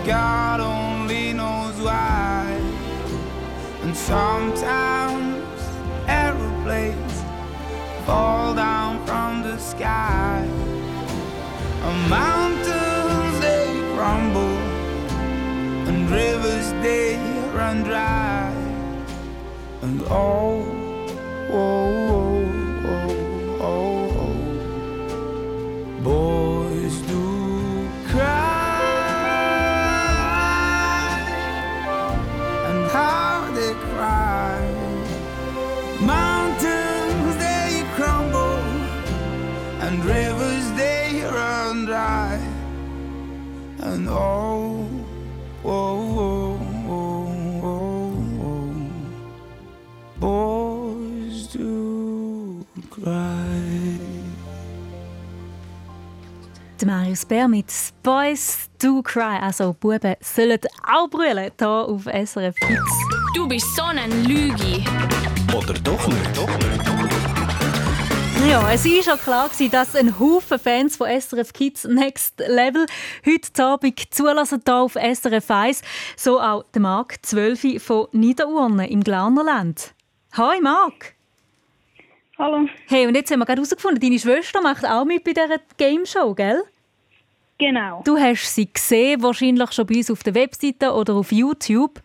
God 0.05 0.59
only 0.59 1.31
knows 1.31 1.79
why. 1.79 2.59
And 3.83 3.95
sometimes 3.95 5.57
aeroplanes 6.05 7.23
fall 8.05 8.53
down 8.53 9.05
from 9.05 9.41
the 9.41 9.57
sky. 9.57 10.45
And 11.87 12.09
mountains 12.09 13.39
they 13.39 13.67
crumble, 13.95 14.56
rivers 16.09 16.71
they 16.83 17.17
run 17.53 17.83
dry. 17.83 18.53
And 19.81 20.01
oh, 20.03 20.63
oh, 21.51 21.55
oh, 22.15 22.45
oh, 22.93 23.61
oh, 23.61 24.09
oh. 24.23 24.37
boys 26.03 26.95
do 27.11 27.89
cry, 28.07 28.81
and 32.69 32.81
how 32.91 33.51
they 33.57 33.73
cry. 33.91 34.61
Mountains 36.01 37.35
they 37.37 37.85
crumble, 37.95 38.63
and 39.85 40.03
rivers 40.05 40.65
they 40.73 41.21
run 41.31 41.85
dry. 41.85 42.39
And 43.79 44.07
oh, 44.09 44.76
Marius 57.07 57.25
Bär 57.25 57.47
mit 57.47 57.73
Boys 58.03 58.69
Do 58.81 59.01
Cry. 59.01 59.39
Also, 59.39 59.71
Buben 59.71 60.15
sollen 60.19 60.59
auch 60.85 61.07
brüllen 61.07 61.51
hier 61.57 61.69
auf 61.69 62.03
SRF 62.03 62.55
Kids. 62.55 62.91
Du 63.33 63.47
bist 63.47 63.65
so 63.77 63.83
ein 63.83 64.25
Lügi. 64.25 64.83
Oder 65.55 65.73
doch 65.75 66.05
nicht? 66.05 66.37
Ja, 68.49 68.73
es 68.73 68.83
war 68.83 69.03
schon 69.03 69.19
klar, 69.23 69.49
dass 69.71 69.95
ein 69.95 70.19
Haufen 70.19 70.59
Fans 70.59 70.97
von 70.97 71.07
SRF 71.07 71.53
Kids 71.53 71.85
Next 71.85 72.43
Level 72.45 72.85
heute 73.25 73.63
Abend 73.63 74.13
zulassen 74.13 74.61
hier 74.65 74.75
auf 74.75 74.95
SRF 74.95 75.49
1. 75.49 75.81
So 76.17 76.41
auch 76.41 76.65
der 76.73 76.81
Marc 76.81 77.25
12 77.25 77.81
von 77.81 78.07
Niederurne 78.11 78.89
im 78.89 79.01
Glarnerland. 79.01 79.93
Hi 80.33 80.59
Marc! 80.59 81.15
Hallo. 82.37 82.67
Hey, 82.87 83.07
und 83.07 83.15
jetzt 83.15 83.31
haben 83.31 83.39
wir 83.39 83.45
gerade 83.45 83.61
herausgefunden, 83.61 84.01
deine 84.01 84.19
Schwester 84.19 84.61
macht 84.61 84.85
auch 84.85 85.05
mit 85.05 85.23
bei 85.23 85.31
dieser 85.31 85.59
Game 85.77 86.05
Show, 86.05 86.35
gell? 86.35 86.65
Genau. 87.57 88.03
Du 88.05 88.17
hast 88.17 88.53
sie 88.53 88.71
gesehen, 88.71 89.21
wahrscheinlich 89.23 89.71
schon 89.73 89.87
bei 89.87 89.95
uns 89.95 90.11
auf 90.11 90.23
der 90.23 90.35
Webseite 90.35 90.93
oder 90.93 91.15
auf 91.15 91.31
YouTube. 91.31 92.01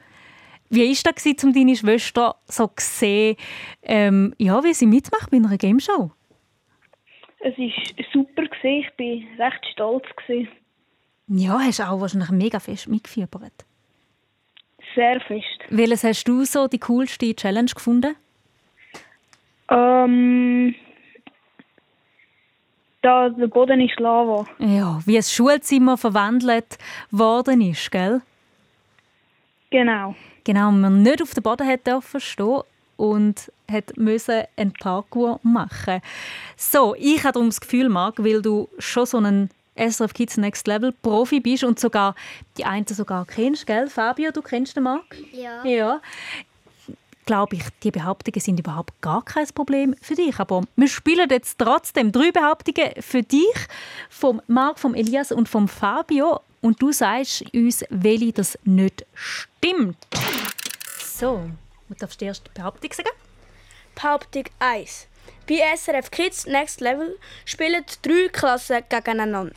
Wie 0.71 0.88
war 0.88 1.12
das, 1.12 1.45
um 1.45 1.53
deine 1.53 1.77
Schwester 1.77 2.37
so 2.47 2.67
zu 2.69 2.87
sehen, 2.87 3.37
ähm, 3.83 4.35
ja, 4.38 4.65
wie 4.65 4.73
sie 4.73 4.87
mitmacht 4.87 5.31
bei 5.31 5.37
einer 5.37 5.59
Game 5.59 5.79
Show? 5.79 6.11
Es 7.41 7.59
war 7.59 8.05
super, 8.12 8.43
ich 8.45 8.99
war 8.99 9.47
recht 9.47 9.67
stolz. 9.73 10.07
Ja, 11.29 11.59
hast 11.59 11.81
auch 11.81 12.01
wahrscheinlich 12.01 12.31
mega 12.31 12.59
fest 12.59 12.88
mitgefiebert. 12.88 13.67
Sehr 14.95 15.21
fest. 15.21 15.45
Welches 15.69 16.05
hast 16.05 16.25
du 16.25 16.45
so 16.45 16.69
die 16.69 16.79
coolste 16.79 17.35
Challenge 17.35 17.71
gefunden? 17.75 18.17
Ähm, 19.71 20.75
da 23.03 23.29
der 23.29 23.49
Boden 23.49 23.81
ist 23.81 23.99
Lava. 24.01 24.47
Ja, 24.59 25.01
wie 25.05 25.17
ein 25.17 25.23
Schulzimmer 25.23 25.99
verwandelt 25.99 26.79
worden 27.11 27.61
ist, 27.61 27.91
gell? 27.91 28.23
Genau. 29.71 30.15
Genau, 30.45 30.71
man 30.71 31.03
nicht 31.03 31.23
auf 31.23 31.35
den 31.35 31.43
Boden 31.43 31.67
hat 31.67 31.87
dürfen 31.87 32.21
stehen 32.21 32.62
und 32.97 33.53
hat 33.71 33.97
müssen 33.97 34.45
einen 34.57 34.73
Parkour 34.73 35.41
machen. 35.43 36.01
So, 36.57 36.95
ich 36.97 37.23
habe 37.25 37.33
darum 37.33 37.49
das 37.49 37.61
Gefühl, 37.61 37.88
Marc, 37.88 38.23
weil 38.23 38.43
du 38.43 38.69
schon 38.79 39.07
so 39.07 39.19
ein 39.19 39.51
SRF 39.77 40.12
Kids 40.12 40.37
Next 40.37 40.67
Level 40.67 40.93
Profi 40.93 41.41
bist 41.41 41.65
und 41.65 41.81
sogar 41.81 42.15
die 42.59 42.65
einen 42.65 42.87
sogar 42.87 43.25
kennst, 43.25 43.67
gell? 43.67 43.88
Fabio, 43.88 44.31
du 44.31 44.43
kennst 44.43 44.77
den 44.77 44.85
Marc? 44.85 45.17
Ja. 45.33 45.65
Ja. 45.65 46.01
Glaube 47.25 47.57
ich, 47.57 47.63
die 47.83 47.91
Behauptungen 47.91 48.41
sind 48.41 48.59
überhaupt 48.59 49.01
gar 49.01 49.25
kein 49.25 49.47
Problem 49.49 49.95
für 50.01 50.15
dich. 50.15 50.39
Aber 50.41 50.63
wir 50.75 50.89
spielen 50.89 51.29
jetzt 51.31 51.59
trotzdem 51.59 52.11
drei 52.11 52.33
Behauptungen 52.33 52.91
für 53.01 53.23
dich, 53.23 53.55
vom 54.11 54.43
Marc, 54.49 54.79
vom 54.79 54.95
Elias 54.95 55.31
und 55.31 55.49
vom 55.49 55.69
Fabio. 55.69 56.41
Und 56.61 56.83
du 56.83 56.93
sagst 56.93 57.45
uns, 57.55 57.85
welche 57.91 58.33
das 58.33 58.59
nicht 58.65 59.07
stimmt. 59.15 59.97
So, 61.05 61.49
du 61.89 61.95
darfst 61.95 62.21
die 62.21 62.25
erste 62.25 62.51
Behauptung 62.51 62.93
sagen. 62.93 63.11
Behauptung 63.95 64.45
1. 64.59 65.07
Bei 65.49 65.77
SRF 65.77 66.11
Kids 66.11 66.47
Next 66.47 66.81
Level 66.81 67.19
spielen 67.45 67.85
drei 68.03 68.29
Klassen 68.29 68.83
gegeneinander. 68.89 69.55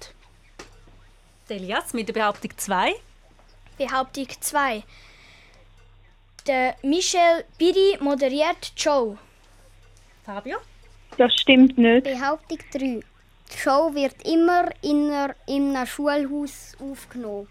Elias 1.47 1.93
mit 1.93 2.08
der 2.08 2.13
Behauptung 2.13 2.51
2. 2.58 2.95
Behauptung 3.78 4.28
2. 4.39 4.84
Der 6.47 6.75
Michel 6.84 7.43
Biri 7.58 7.97
moderiert 7.99 8.71
die 8.77 8.81
Show. 8.81 9.17
Fabio? 10.23 10.58
Das 11.17 11.34
stimmt 11.34 11.77
nicht. 11.77 12.03
Behauptung 12.03 12.60
3. 12.71 12.79
Die 12.79 13.58
Show 13.58 13.93
wird 13.93 14.15
immer 14.27 14.69
in, 14.81 15.10
einer, 15.10 15.36
in 15.47 15.75
einem 15.75 15.88
Schulhaus 15.88 16.75
aufgenommen. 16.79 17.47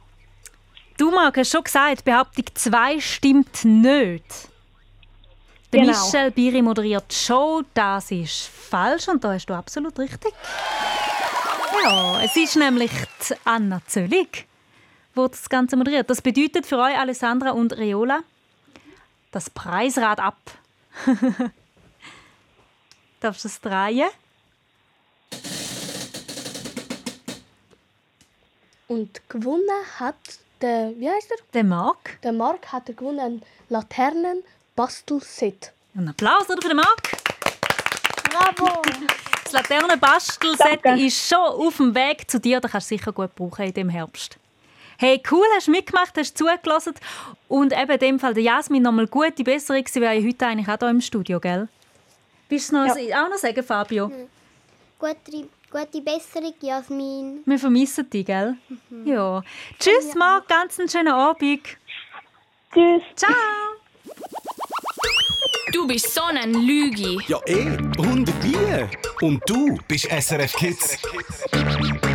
Du, 0.97 1.11
Marc, 1.11 1.39
hast 1.39 1.51
schon 1.51 1.65
gesagt, 1.65 2.05
Behauptung 2.05 2.45
2 2.55 3.01
stimmt 3.01 3.65
nicht. 3.65 4.25
Der 5.73 5.81
Genau. 5.81 5.93
Michel 5.93 6.31
Biri 6.31 6.63
moderiert 6.63 7.05
die 7.11 7.17
Show, 7.17 7.63
das 7.75 8.13
ist 8.13 8.47
falsch 8.47 9.09
und 9.09 9.25
da 9.25 9.33
hast 9.33 9.47
du 9.47 9.55
absolut 9.55 9.99
richtig. 9.99 10.33
Ja, 11.83 12.23
es 12.23 12.37
ist 12.37 12.55
nämlich 12.55 12.93
die 13.29 13.35
Anna 13.45 13.81
Zöllig, 13.89 14.47
die 15.17 15.27
das 15.29 15.49
Ganze 15.49 15.77
moderiert. 15.77 16.09
Das 16.09 16.23
bedeutet 16.23 16.65
für 16.65 16.79
euch, 16.79 16.97
Alessandra 16.97 17.51
und 17.51 17.77
Reola, 17.77 18.23
das 19.35 19.51
Preisrad 19.51 20.21
ab. 20.21 20.39
Darfst 23.21 23.45
du 23.45 23.49
es 23.49 23.61
drehen? 23.61 24.09
Und 28.87 29.29
gewonnen 29.29 29.69
hat 29.99 30.15
der, 30.61 30.93
wie 30.97 31.11
heißt 31.11 31.31
er? 31.31 31.39
Der 31.53 31.65
Marc. 31.65 32.21
Der 32.23 32.33
Marc 32.33 32.71
hat 32.71 32.89
er 32.89 32.95
gewonnen 32.95 33.19
ein 33.19 33.43
Laternen-Bastelset. 33.71 35.73
Ein 35.97 36.09
Applaus 36.09 36.49
oder 36.49 36.63
für 36.63 36.69
den 36.69 36.77
Marc. 36.77 37.11
Bravo! 38.31 38.83
Das 39.45 39.53
Laternenbastelset 39.53 40.85
ist 40.99 41.29
schon 41.29 41.39
auf 41.39 41.77
dem 41.77 41.95
Weg 41.95 42.31
zu 42.31 42.41
dir. 42.41 42.61
Das 42.61 42.71
kannst 42.71 42.91
du 42.91 42.97
sicher 42.97 43.13
gut 43.13 43.35
brauchen 43.35 43.67
in 43.67 43.75
dem 43.75 43.89
Herbst. 43.89 44.39
Hey, 44.99 45.23
cool, 45.31 45.45
hast 45.57 45.67
du 45.67 45.71
mitgemacht, 45.73 46.17
hast 46.17 46.37
zugelassen. 46.37 46.95
Und 47.49 47.73
eben 47.73 47.91
in 47.91 47.99
dem 47.99 48.19
Fall 48.19 48.35
der 48.35 48.43
Jasmin 48.43 48.83
nochmal 48.83 49.07
gute 49.07 49.43
Besserung. 49.45 49.85
Sie 49.87 50.01
wäre 50.01 50.23
heute 50.23 50.47
eigentlich 50.47 50.69
auch 50.69 50.79
hier 50.79 50.89
im 50.91 51.01
Studio, 51.01 51.41
gell? 51.41 51.69
Willst 52.49 52.71
du 52.71 52.77
noch 52.77 52.91
auch 52.91 53.29
noch 53.29 53.37
sagen, 53.37 53.63
Fabio? 53.63 54.11
Gute, 54.99 55.49
gute 55.71 56.01
Besserung, 56.01 56.55
Jasmin. 56.61 57.43
Wir 57.45 57.59
vermissen 57.59 58.09
dich, 58.09 58.27
gell? 58.27 58.57
Ja. 59.05 59.43
Tschüss, 59.79 60.15
Marc, 60.15 60.49
ganz 60.49 60.79
einen 60.79 60.89
schönen 60.89 61.09
Abend. 61.09 61.63
Tschüss. 62.73 63.03
Ciao. 63.17 63.35
Du 65.73 65.87
bist 65.89 66.15
so 66.15 66.23
ein 66.23 66.55
Lügi. 66.55 67.19
Ja, 67.27 67.41
eh. 67.47 67.67
Und 67.99 68.31
wie? 68.45 69.25
Und 69.25 69.43
du 69.47 69.77
bist 69.89 70.07
SRF 70.09 70.53
Kids. 70.55 70.99
People 71.51 72.14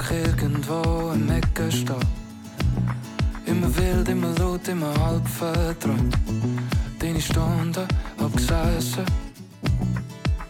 Rucksack 0.00 0.10
irgendwo 0.42 1.12
im 1.14 1.30
Ecken 1.30 1.70
stehen. 1.70 1.96
Immer 3.46 3.76
wild, 3.76 4.08
immer 4.08 4.32
laut, 4.38 4.66
immer 4.68 4.94
halb 4.98 5.26
verträumt. 5.28 6.16
Deine 6.98 7.20
Stunden 7.20 7.86
abgesessen. 8.18 9.04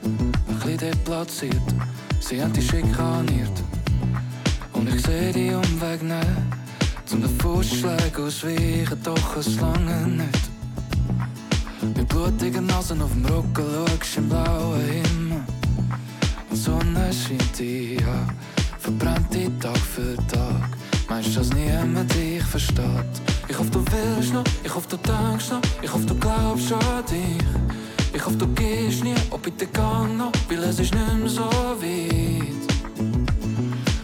Ein 0.02 0.56
bisschen 0.56 0.78
deplatziert, 0.78 1.74
sie 2.20 2.42
haben 2.42 2.52
dich 2.52 2.68
schikaniert. 2.68 3.62
Und 4.72 4.88
ich 4.94 5.02
sehe 5.02 5.32
die 5.32 5.50
Umweg 5.50 6.02
nicht. 6.02 6.26
Zum 7.06 7.22
den 7.22 7.38
Fußschlägen 7.40 8.26
ausweichen, 8.26 9.02
doch 9.02 9.36
es 9.36 9.60
lange 9.60 10.06
nicht. 10.06 10.50
Mit 11.96 12.08
blutigen 12.08 12.66
Nasen 12.66 13.02
auf 13.02 13.10
dem 13.12 13.24
Rücken 13.24 13.64
schaust 13.86 14.16
im 14.16 14.28
blauen 14.28 14.80
Himmel. 14.80 15.42
Und 16.50 16.52
die 16.52 16.56
Sonne 16.56 17.10
scheint 17.12 17.58
dich 17.58 18.04
an, 18.06 18.30
verbrennt 18.36 18.60
dich 18.98 19.48
Tag 19.61 19.76
für 19.76 20.16
Tag. 20.26 20.68
Meinst 21.09 21.35
du, 21.35 21.40
dass 21.40 21.53
niemand 21.53 22.12
dich 22.14 22.42
versteht? 22.42 23.14
Ich 23.48 23.59
hoffe, 23.59 23.70
du 23.70 23.85
willst 23.90 24.33
noch, 24.33 24.44
ich 24.64 24.74
hoffe, 24.74 24.88
du 24.88 24.96
denkst 24.96 25.50
noch, 25.50 25.61
ich 25.83 25.92
hoffe, 25.92 26.07
du 26.07 26.14
glaubst 26.14 26.72
an 26.72 27.05
dich. 27.11 27.44
Ich 28.12 28.24
hoffe, 28.24 28.37
du 28.37 28.46
gehst 28.48 29.05
nie, 29.05 29.14
ob 29.31 29.42
bitte 29.42 29.66
gang 29.66 30.16
noch, 30.16 30.33
weil 30.48 30.62
es 30.64 30.79
ist 30.79 30.94
nicht 30.94 31.18
mehr 31.18 31.29
so 31.29 31.44
weit. 31.81 32.61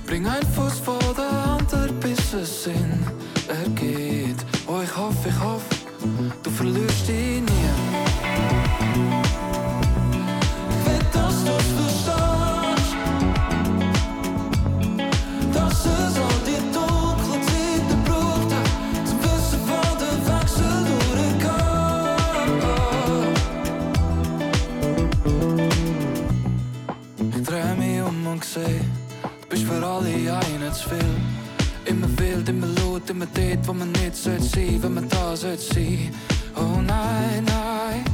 Bring 0.06 0.26
einen 0.26 0.46
Fuß 0.54 0.78
vor 0.84 0.98
den 1.16 1.24
anderen, 1.24 2.00
bis 2.00 2.32
es 2.34 2.64
Sinn 2.64 3.04
ergeht. 3.48 4.44
Oh, 4.66 4.80
ich 4.82 4.96
hoffe, 4.96 5.28
ich 5.28 5.40
hoffe, 5.40 5.74
du 6.42 6.50
verlierst 6.50 7.08
dich 7.08 7.42
nie. 7.42 7.55
Mich 28.36 28.56
um 28.56 28.62
und 28.62 28.66
seh, 28.66 28.80
du 29.22 29.48
bist 29.48 29.64
für 29.64 29.86
alle 29.86 30.08
einen 30.08 30.72
zu 30.72 30.88
viel. 30.88 31.16
Immer 31.84 32.08
wild, 32.18 32.48
immer 32.48 32.66
laut, 32.66 33.08
immer 33.08 33.26
dort, 33.26 33.68
wo 33.68 33.72
man 33.72 33.92
nicht 33.92 34.16
sollte 34.16 34.42
sein, 34.42 34.82
wenn 34.82 34.94
man 34.94 35.08
da 35.08 35.36
sollte 35.36 35.62
sein. 35.62 36.12
Oh 36.56 36.80
nein, 36.80 37.44
nein. 37.44 38.04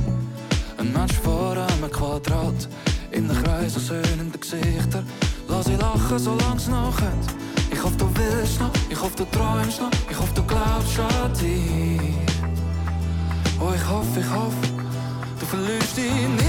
Ein 0.79 0.93
Mensch 0.93 1.15
vor 1.15 1.53
einem 1.53 1.91
Quadrat, 1.91 2.69
in 3.11 3.31
einem 3.31 3.43
Kreis 3.43 3.77
aus 3.77 3.91
höhnenden 3.91 4.39
Gesichtern. 4.39 5.07
Lass 5.49 5.67
sie 5.67 5.77
lachen, 5.77 6.19
solange 6.19 6.57
es 6.57 6.69
noch 6.69 6.97
könnt. 6.97 7.35
Ich 7.71 7.83
hoffe, 7.83 7.97
du 7.97 8.09
willst 8.15 8.61
noch, 8.61 8.71
ich 8.91 9.01
hoffe, 9.01 9.17
du 9.17 9.25
träumst 9.37 9.81
noch, 9.81 9.91
ich 10.11 10.19
hoffe, 10.19 10.35
du 10.35 10.43
glaubst 10.43 10.99
an 11.01 11.33
dich. 11.41 12.15
Oh, 13.59 13.73
ich 13.75 13.89
hoffe, 13.89 14.21
ich 14.21 14.31
hoffe, 14.31 14.69
du 15.41 15.47
verlierst 15.47 15.97
dich 15.97 16.13
nie. 16.13 16.43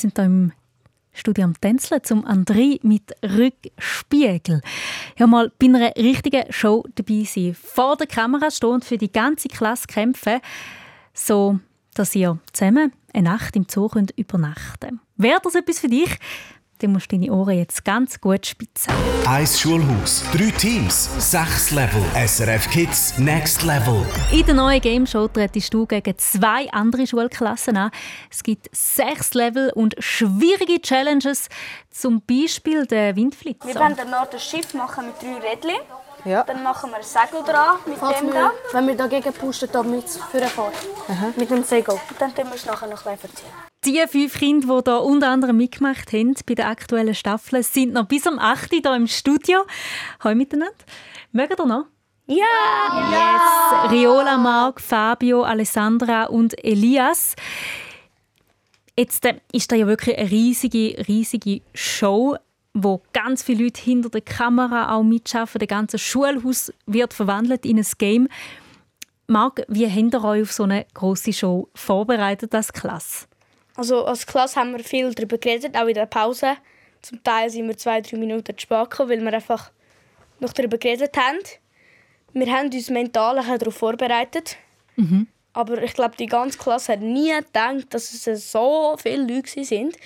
Sind 0.00 0.16
hier 0.16 0.24
im 0.24 0.52
Studio 1.12 1.44
am 1.44 1.60
Tänzeln 1.60 2.02
zum 2.02 2.24
André 2.26 2.78
mit 2.82 3.12
Rückspiegel. 3.22 4.60
Ja, 5.18 5.26
mal 5.26 5.52
bei 5.58 5.66
einer 5.66 5.94
richtigen 5.96 6.50
Show 6.50 6.84
dabei 6.94 7.24
sein. 7.24 7.54
Vor 7.54 7.96
der 7.96 8.06
Kamera 8.06 8.50
stehen 8.50 8.70
und 8.70 8.84
für 8.84 8.96
die 8.96 9.12
ganze 9.12 9.48
Klasse 9.48 9.86
kämpfen, 9.86 10.40
so 11.12 11.58
dass 11.94 12.14
ihr 12.14 12.38
zusammen 12.52 12.92
eine 13.12 13.28
Nacht 13.28 13.56
im 13.56 13.66
Zoo 13.68 13.88
könnt 13.88 14.12
übernachten. 14.16 15.00
Wäre 15.16 15.40
das 15.42 15.56
etwas 15.56 15.80
für 15.80 15.88
dich? 15.88 16.16
Dann 16.80 16.92
musst 16.92 17.12
du 17.12 17.18
deine 17.18 17.30
Ohren 17.30 17.58
jetzt 17.58 17.84
ganz 17.84 18.18
gut 18.20 18.46
spitzen. 18.46 18.90
Eis 19.28 19.60
Schulhaus, 19.60 20.24
drei 20.32 20.50
Teams, 20.50 21.10
sechs 21.18 21.70
Level. 21.72 22.02
SRF 22.14 22.70
Kids 22.70 23.18
Next 23.18 23.62
Level. 23.64 24.06
In 24.32 24.46
der 24.46 24.54
neuen 24.54 24.80
Game 24.80 25.06
Show 25.06 25.28
trittst 25.28 25.74
du 25.74 25.84
gegen 25.86 26.16
zwei 26.16 26.70
andere 26.72 27.06
Schulklassen 27.06 27.76
an. 27.76 27.90
Es 28.30 28.42
gibt 28.42 28.74
sechs 28.74 29.34
Level 29.34 29.70
und 29.74 29.94
schwierige 29.98 30.80
Challenges, 30.80 31.48
zum 31.90 32.22
Beispiel 32.22 32.86
den 32.86 33.14
Windflitzer. 33.14 33.68
Wir 33.68 33.74
wollen 33.74 33.94
danach 33.96 34.30
das 34.30 34.42
Schiff 34.42 34.72
machen 34.72 35.04
mit 35.06 35.20
drei 35.20 35.50
Rädchen. 35.50 36.46
Dann 36.46 36.62
machen 36.62 36.90
wir 36.90 36.96
ein 36.96 37.02
Segel 37.02 37.42
dran 37.44 37.76
mit 37.86 37.98
Falls 37.98 38.18
dem 38.18 38.28
wir, 38.28 38.34
da. 38.34 38.52
wenn 38.72 38.86
wir 38.86 38.94
dagegen 38.96 39.32
pushen, 39.34 39.68
damit 39.72 40.06
es 40.06 40.16
vorfahren. 40.16 40.72
Mit 41.36 41.50
dem 41.50 41.62
Segel. 41.62 41.94
Und 41.94 42.20
dann 42.20 42.34
tun 42.34 42.46
wir 42.46 42.54
es 42.54 42.64
nachher 42.64 42.88
noch 42.88 43.04
ein 43.04 43.16
bisschen 43.16 43.30
erzählen. 43.30 43.69
Die 43.86 43.98
fünf 44.08 44.38
Kinder, 44.38 44.82
die 44.82 44.90
hier 44.90 45.00
unter 45.00 45.30
anderem 45.30 45.56
mitgemacht 45.56 46.12
haben 46.12 46.34
bei 46.44 46.54
der 46.54 46.68
aktuellen 46.68 47.14
Staffel, 47.14 47.62
sind 47.62 47.94
noch 47.94 48.04
bis 48.04 48.26
am 48.26 48.38
8. 48.38 48.74
Uhr 48.74 48.80
hier 48.82 48.94
im 48.94 49.06
Studio. 49.06 49.60
Hallo 50.22 50.34
miteinander. 50.34 50.74
Mögt 51.32 51.58
ihr 51.58 51.64
noch? 51.64 51.86
Ja! 52.26 52.44
Yes! 53.10 53.90
Riola, 53.90 54.36
Marc, 54.36 54.82
Fabio, 54.82 55.44
Alessandra 55.44 56.24
und 56.24 56.62
Elias. 56.62 57.34
Jetzt 58.98 59.24
äh, 59.24 59.40
ist 59.50 59.72
da 59.72 59.76
ja 59.76 59.86
wirklich 59.86 60.18
eine 60.18 60.30
riesige, 60.30 61.02
riesige 61.08 61.62
Show, 61.72 62.36
wo 62.74 63.00
ganz 63.14 63.42
viele 63.42 63.64
Leute 63.64 63.80
hinter 63.80 64.10
der 64.10 64.20
Kamera 64.20 64.94
auch 64.94 65.02
mitschaffen. 65.02 65.58
Das 65.58 65.68
ganze 65.68 65.98
Schulhaus 65.98 66.70
wird 66.84 67.14
verwandelt 67.14 67.64
in 67.64 67.78
ein 67.78 67.86
Game. 67.96 68.28
Marc, 69.26 69.62
wie 69.68 69.88
habt 69.88 70.14
ihr 70.14 70.22
euch 70.22 70.42
auf 70.42 70.52
so 70.52 70.64
eine 70.64 70.84
große 70.92 71.32
Show 71.32 71.70
vorbereitet 71.74 72.54
als 72.54 72.74
Klasse? 72.74 73.29
Also 73.76 74.04
als 74.04 74.26
Klasse 74.26 74.60
haben 74.60 74.72
wir 74.72 74.84
viel 74.84 75.12
darüber 75.14 75.38
geredet, 75.38 75.76
auch 75.76 75.86
in 75.86 75.94
der 75.94 76.06
Pause. 76.06 76.56
Zum 77.02 77.22
Teil 77.22 77.48
sind 77.50 77.66
wir 77.66 77.76
zwei, 77.76 78.00
drei 78.00 78.16
Minuten 78.18 78.56
zu 78.56 78.62
spät 78.62 78.90
gekommen, 78.90 79.10
weil 79.10 79.20
wir 79.20 79.32
einfach 79.32 79.70
noch 80.40 80.52
darüber 80.52 80.78
geredet 80.78 81.16
haben. 81.16 81.38
Wir 82.32 82.52
haben 82.52 82.70
uns 82.72 82.90
mental 82.90 83.36
darauf 83.36 83.74
vorbereitet. 83.74 84.56
Aber 85.52 85.82
ich 85.82 85.94
glaube, 85.94 86.16
die 86.16 86.26
ganze 86.26 86.58
Klasse 86.58 86.92
hat 86.92 87.00
nie 87.00 87.32
gedacht, 87.32 87.86
dass 87.90 88.26
es 88.26 88.52
so 88.52 88.96
viele 89.02 89.34
Leute 89.34 89.64
sind. 89.64 89.96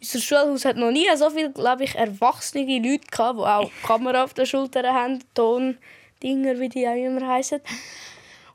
Unser 0.00 0.18
Schulhaus 0.18 0.64
hat 0.64 0.76
noch 0.76 0.90
nie 0.90 1.06
so 1.14 1.30
viele, 1.30 1.50
glaube 1.50 1.84
ich, 1.84 1.94
erwachsene 1.94 2.64
Leute 2.78 3.06
gehabt, 3.10 3.38
die 3.38 3.42
auch 3.42 3.70
Kamera 3.86 4.24
auf 4.24 4.34
der 4.34 4.46
Schulter 4.46 4.82
haben, 4.92 5.22
Tondinger, 5.34 6.58
wie 6.58 6.68
die 6.68 6.86
auch 6.86 6.94
immer 6.94 7.26
heißen. 7.26 7.60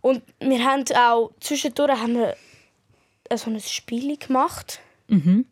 Und 0.01 0.21
wir 0.39 0.63
haben 0.63 0.83
auch 0.95 1.31
zwischendurch 1.39 1.99
haben 1.99 2.15
wir 2.15 2.35
so 3.35 3.49
ein 3.49 3.59
Spiel 3.59 4.17
gemacht. 4.17 4.79
Mhm. 5.07 5.45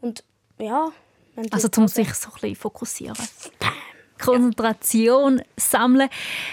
Und 0.00 0.24
ja. 0.58 0.90
Also, 1.50 1.68
um 1.76 1.88
sich 1.88 2.14
so 2.14 2.28
ein 2.28 2.34
bisschen 2.34 2.56
fokussieren. 2.56 3.16
Konzentration 4.18 5.42
sammeln. 5.56 6.08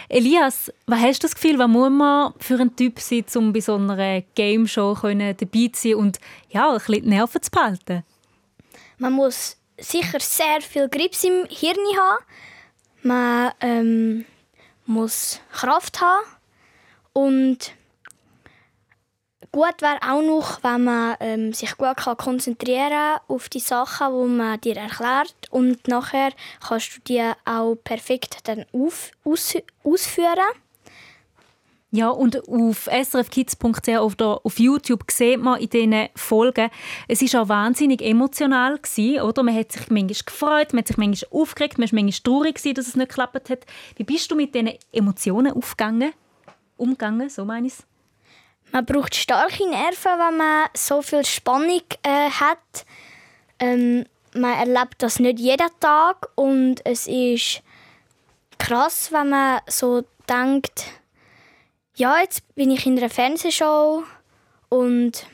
Elias, 0.09 0.71
was 0.85 0.99
hast 0.99 1.23
du 1.23 1.27
das 1.27 1.35
Gefühl, 1.35 1.57
was 1.59 1.69
muss 1.69 1.89
man 1.89 2.33
für 2.39 2.59
ein 2.59 2.75
Typ 2.75 2.99
sein, 2.99 3.25
um 3.35 3.53
bei 3.53 3.61
so 3.61 3.75
einer 3.75 4.21
Game 4.35 4.67
Show 4.67 4.93
können 4.95 5.35
dabei 5.37 5.69
zu 5.71 5.89
sein 5.89 5.95
und 5.95 6.19
ja, 6.49 6.69
ein 6.69 6.77
bisschen 6.77 7.03
die 7.03 7.09
Nerven 7.09 7.41
zu 7.41 7.51
behalten? 7.51 8.03
Man 8.97 9.13
muss 9.13 9.57
sicher 9.77 10.19
sehr 10.19 10.61
viel 10.61 10.89
Grips 10.89 11.23
im 11.23 11.45
Hirn 11.49 11.77
haben. 11.97 12.25
Man 13.01 13.51
ähm, 13.61 14.25
muss 14.85 15.39
Kraft 15.51 16.01
haben. 16.01 16.25
Und 17.13 17.73
gut 19.53 19.81
wäre 19.81 19.99
auch 20.01 20.21
noch, 20.21 20.63
wenn 20.63 20.83
man 20.83 21.15
ähm, 21.21 21.53
sich 21.53 21.77
gut 21.77 21.95
kann 21.95 22.17
konzentrieren 22.17 22.89
kann 22.89 23.19
auf 23.27 23.47
die 23.47 23.59
Sachen, 23.59 24.07
die 24.11 24.35
man 24.35 24.59
dir 24.59 24.75
erklärt. 24.75 25.35
Und 25.51 25.87
nachher 25.87 26.31
kannst 26.67 26.97
du 26.97 27.01
die 27.07 27.21
auch 27.45 27.75
perfekt 27.75 28.39
dann 28.45 28.65
auf, 28.73 29.11
aus, 29.23 29.55
ausführen. 29.83 30.39
Ja, 31.91 32.09
und 32.09 32.49
auf 32.49 32.89
srfkids.ch 32.91 33.87
oder 33.87 34.43
auf 34.43 34.57
YouTube 34.57 35.03
sieht 35.11 35.39
man 35.39 35.59
in 35.59 35.69
diesen 35.69 36.09
Folgen, 36.15 36.71
es 37.07 37.21
war 37.21 37.43
auch 37.43 37.49
wahnsinnig 37.49 38.01
emotional, 38.01 38.79
gewesen, 38.79 39.21
oder? 39.21 39.43
Man 39.43 39.55
hat 39.55 39.71
sich 39.71 39.91
manchmal 39.91 40.17
gefreut, 40.25 40.73
man 40.73 40.79
hat 40.79 40.87
sich 40.87 40.97
manchmal 40.97 41.41
aufgeregt, 41.41 41.77
man 41.77 41.91
war 41.91 42.01
manchmal 42.01 42.23
traurig, 42.23 42.55
gewesen, 42.55 42.73
dass 42.73 42.87
es 42.87 42.95
nicht 42.95 43.09
geklappt 43.09 43.47
hat. 43.51 43.67
Wie 43.95 44.03
bist 44.03 44.31
du 44.31 44.35
mit 44.35 44.55
diesen 44.55 44.71
Emotionen 44.91 45.53
aufgegangen? 45.53 46.13
Umgegangen, 46.77 47.29
so 47.29 47.45
meine 47.45 47.67
ich 47.67 47.75
Man 48.73 48.87
braucht 48.87 49.13
starke 49.13 49.69
Nerven, 49.69 50.17
wenn 50.17 50.37
man 50.37 50.67
so 50.73 51.03
viel 51.03 51.23
Spannung 51.23 51.83
äh, 52.01 52.31
hat. 52.31 52.85
Ähm, 53.59 54.03
man 54.33 54.57
erlebt 54.57 54.95
das 54.97 55.19
nicht 55.19 55.37
jeden 55.37 55.69
Tag 55.79 56.27
und 56.33 56.83
es 56.83 57.05
ist 57.05 57.61
krass, 58.57 59.11
wenn 59.11 59.29
man 59.29 59.61
so 59.67 60.03
denkt, 60.27 60.85
ja, 61.97 62.19
jetzt 62.19 62.55
bin 62.55 62.71
ich 62.71 62.87
in 62.87 62.97
einer 62.97 63.11
Fernsehshow 63.11 64.05
und 64.69 65.27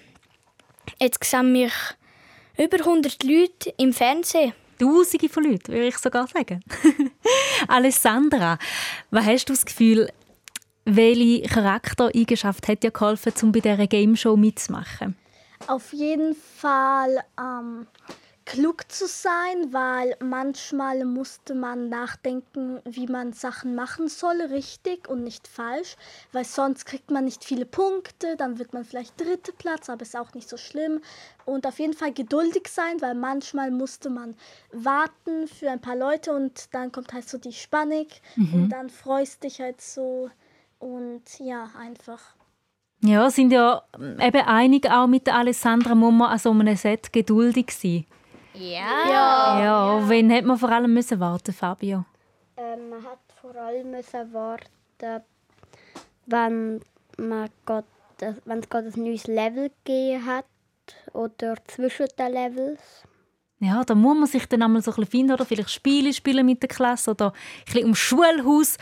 jetzt 1.00 1.24
sehen 1.24 1.54
mich 1.54 1.72
über 2.58 2.80
100 2.80 3.24
Leute 3.24 3.74
im 3.78 3.94
Fernsehen. 3.94 4.52
Tausende 4.78 5.30
von 5.30 5.46
Leuten, 5.46 5.72
würde 5.72 5.88
ich 5.88 5.98
sogar 5.98 6.28
sagen. 6.28 6.62
Alessandra, 7.70 8.58
was 9.12 9.26
hast 9.26 9.46
du 9.48 9.54
das 9.54 9.66
Gefühl, 9.66 10.10
welche 10.96 11.48
Charaktereigenschaft 11.48 12.68
hat 12.68 12.84
dir 12.84 12.92
geholfen, 12.92 13.34
um 13.44 13.52
bei 13.52 13.60
dieser 13.60 13.88
Game 13.88 14.16
Show 14.16 14.36
mitzumachen? 14.36 15.16
Auf 15.68 15.92
jeden 15.94 16.36
Fall 16.36 17.20
ähm, 17.38 17.86
klug 18.46 18.90
zu 18.92 19.06
sein, 19.08 19.72
weil 19.72 20.16
manchmal 20.24 21.06
musste 21.06 21.54
man 21.54 21.90
nachdenken, 21.90 22.80
wie 22.86 23.06
man 23.06 23.34
Sachen 23.34 23.76
machen 23.76 24.08
soll, 24.08 24.42
richtig 24.42 25.08
und 25.08 25.24
nicht 25.24 25.48
falsch, 25.48 25.98
weil 26.32 26.46
sonst 26.46 26.86
kriegt 26.86 27.12
man 27.12 27.26
nicht 27.26 27.44
viele 27.44 27.66
Punkte, 27.66 28.38
dann 28.38 28.58
wird 28.58 28.74
man 28.74 28.86
vielleicht 28.86 29.20
dritte 29.20 29.52
Platz, 29.52 29.90
aber 29.90 30.02
ist 30.02 30.18
auch 30.18 30.34
nicht 30.34 30.50
so 30.50 30.58
schlimm. 30.58 31.02
Und 31.46 31.68
auf 31.68 31.78
jeden 31.78 31.94
Fall 31.94 32.14
geduldig 32.14 32.68
sein, 32.70 33.02
weil 33.02 33.14
manchmal 33.14 33.70
musste 33.70 34.10
man 34.10 34.36
warten 34.72 35.48
für 35.48 35.70
ein 35.70 35.82
paar 35.82 35.96
Leute 35.98 36.34
und 36.34 36.74
dann 36.74 36.92
kommt 36.92 37.14
halt 37.14 37.30
so 37.30 37.38
die 37.38 37.54
Spannung 37.54 38.08
Mhm. 38.36 38.54
und 38.54 38.70
dann 38.70 38.90
freust 38.90 39.44
dich 39.44 39.62
halt 39.62 39.80
so 39.82 40.30
und 40.80 41.24
ja, 41.40 41.70
einfach. 41.78 42.20
Ja, 43.02 43.30
sind 43.30 43.52
ja 43.52 43.82
eben 43.98 44.42
einig 44.42 44.90
auch 44.90 45.08
mit 45.08 45.28
der 45.28 45.36
Alessandra, 45.36 45.96
muss 45.96 46.14
man 46.14 46.32
an 46.32 46.40
so 46.40 46.52
einem 46.52 46.76
Set 46.76 47.14
geduldig 47.14 47.72
sein. 47.72 48.06
Ja. 48.54 49.64
Ja, 49.64 50.10
wen 50.10 50.34
hat 50.34 50.44
man 50.44 50.58
vor 50.58 50.70
allem 50.70 50.94
müssen 50.94 51.20
warten, 51.20 51.54
Fabio? 51.54 52.04
Ähm, 52.58 52.90
man 52.90 53.04
hat 53.04 53.20
vor 53.42 53.56
allem 53.56 53.92
müssen 53.92 54.34
warten, 54.34 55.24
wenn 56.26 56.82
man 57.18 57.50
grad, 57.66 57.86
wenn 58.44 58.60
es 58.60 58.70
gerade 58.70 58.92
ein 58.94 59.04
neues 59.04 59.28
Level 59.28 59.72
gegeben 59.86 60.26
hat 60.26 60.46
oder 61.14 61.56
zwischen 61.68 62.08
den 62.18 62.34
Levels. 62.34 62.82
Ja, 63.62 63.84
da 63.84 63.96
muss 63.96 64.18
man 64.18 64.28
sich 64.28 64.46
dann 64.46 64.62
einmal 64.62 64.82
so 64.82 64.92
ein 64.92 64.96
bisschen 64.96 65.12
finden 65.12 65.34
oder 65.34 65.46
vielleicht 65.46 65.70
Spiele 65.70 66.14
spielen 66.14 66.46
mit 66.46 66.62
der 66.62 66.70
Klasse 66.70 67.12
oder 67.12 67.32
ein 67.32 67.66
bisschen 67.66 67.84
ums 67.84 68.00
Schulhaus 68.00 68.78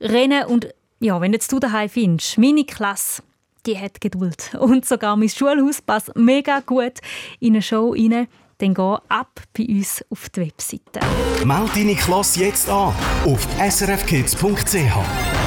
rennen 0.00 0.46
und 0.46 0.74
ja, 1.00 1.20
wenn 1.20 1.32
jetzt 1.32 1.52
du 1.52 1.58
daheim 1.58 1.88
findest, 1.88 2.38
meine 2.38 2.64
Klasse, 2.64 3.22
die 3.66 3.78
hat 3.78 4.00
Geduld 4.00 4.54
und 4.58 4.86
sogar 4.86 5.16
mein 5.16 5.28
Schulhaus 5.28 5.82
passt 5.82 6.14
mega 6.16 6.60
gut 6.60 7.00
in 7.40 7.54
eine 7.54 7.62
Show 7.62 7.92
rein, 7.92 8.26
dann 8.58 8.74
geh 8.74 8.96
ab 9.08 9.40
bei 9.56 9.66
uns 9.66 10.04
auf 10.10 10.28
die 10.30 10.42
Webseite. 10.42 11.00
Meld 11.44 11.76
deine 11.76 11.94
Klasse 11.94 12.44
jetzt 12.44 12.68
an 12.68 12.94
auf 13.24 13.46
srfkids.ch. 13.60 15.43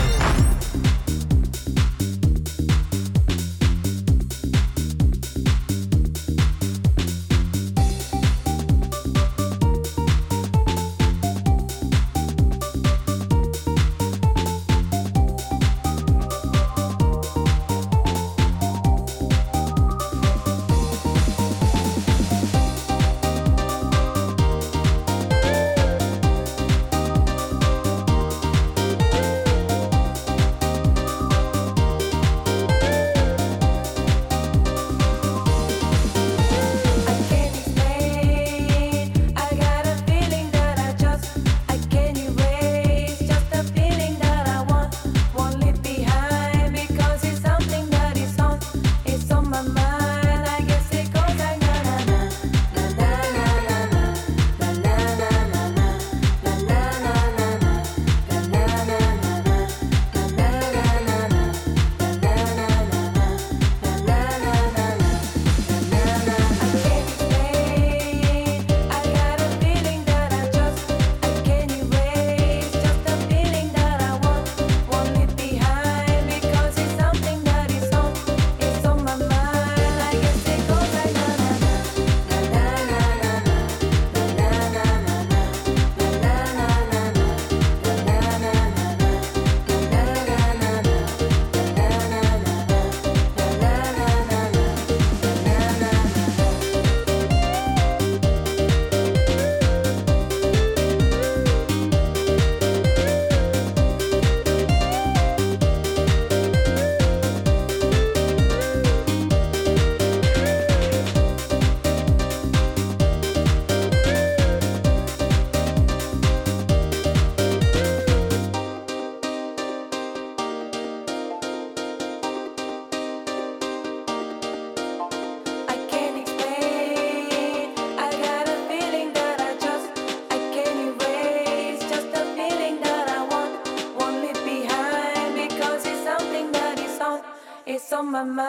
my 138.17 138.23
mind. 138.23 138.46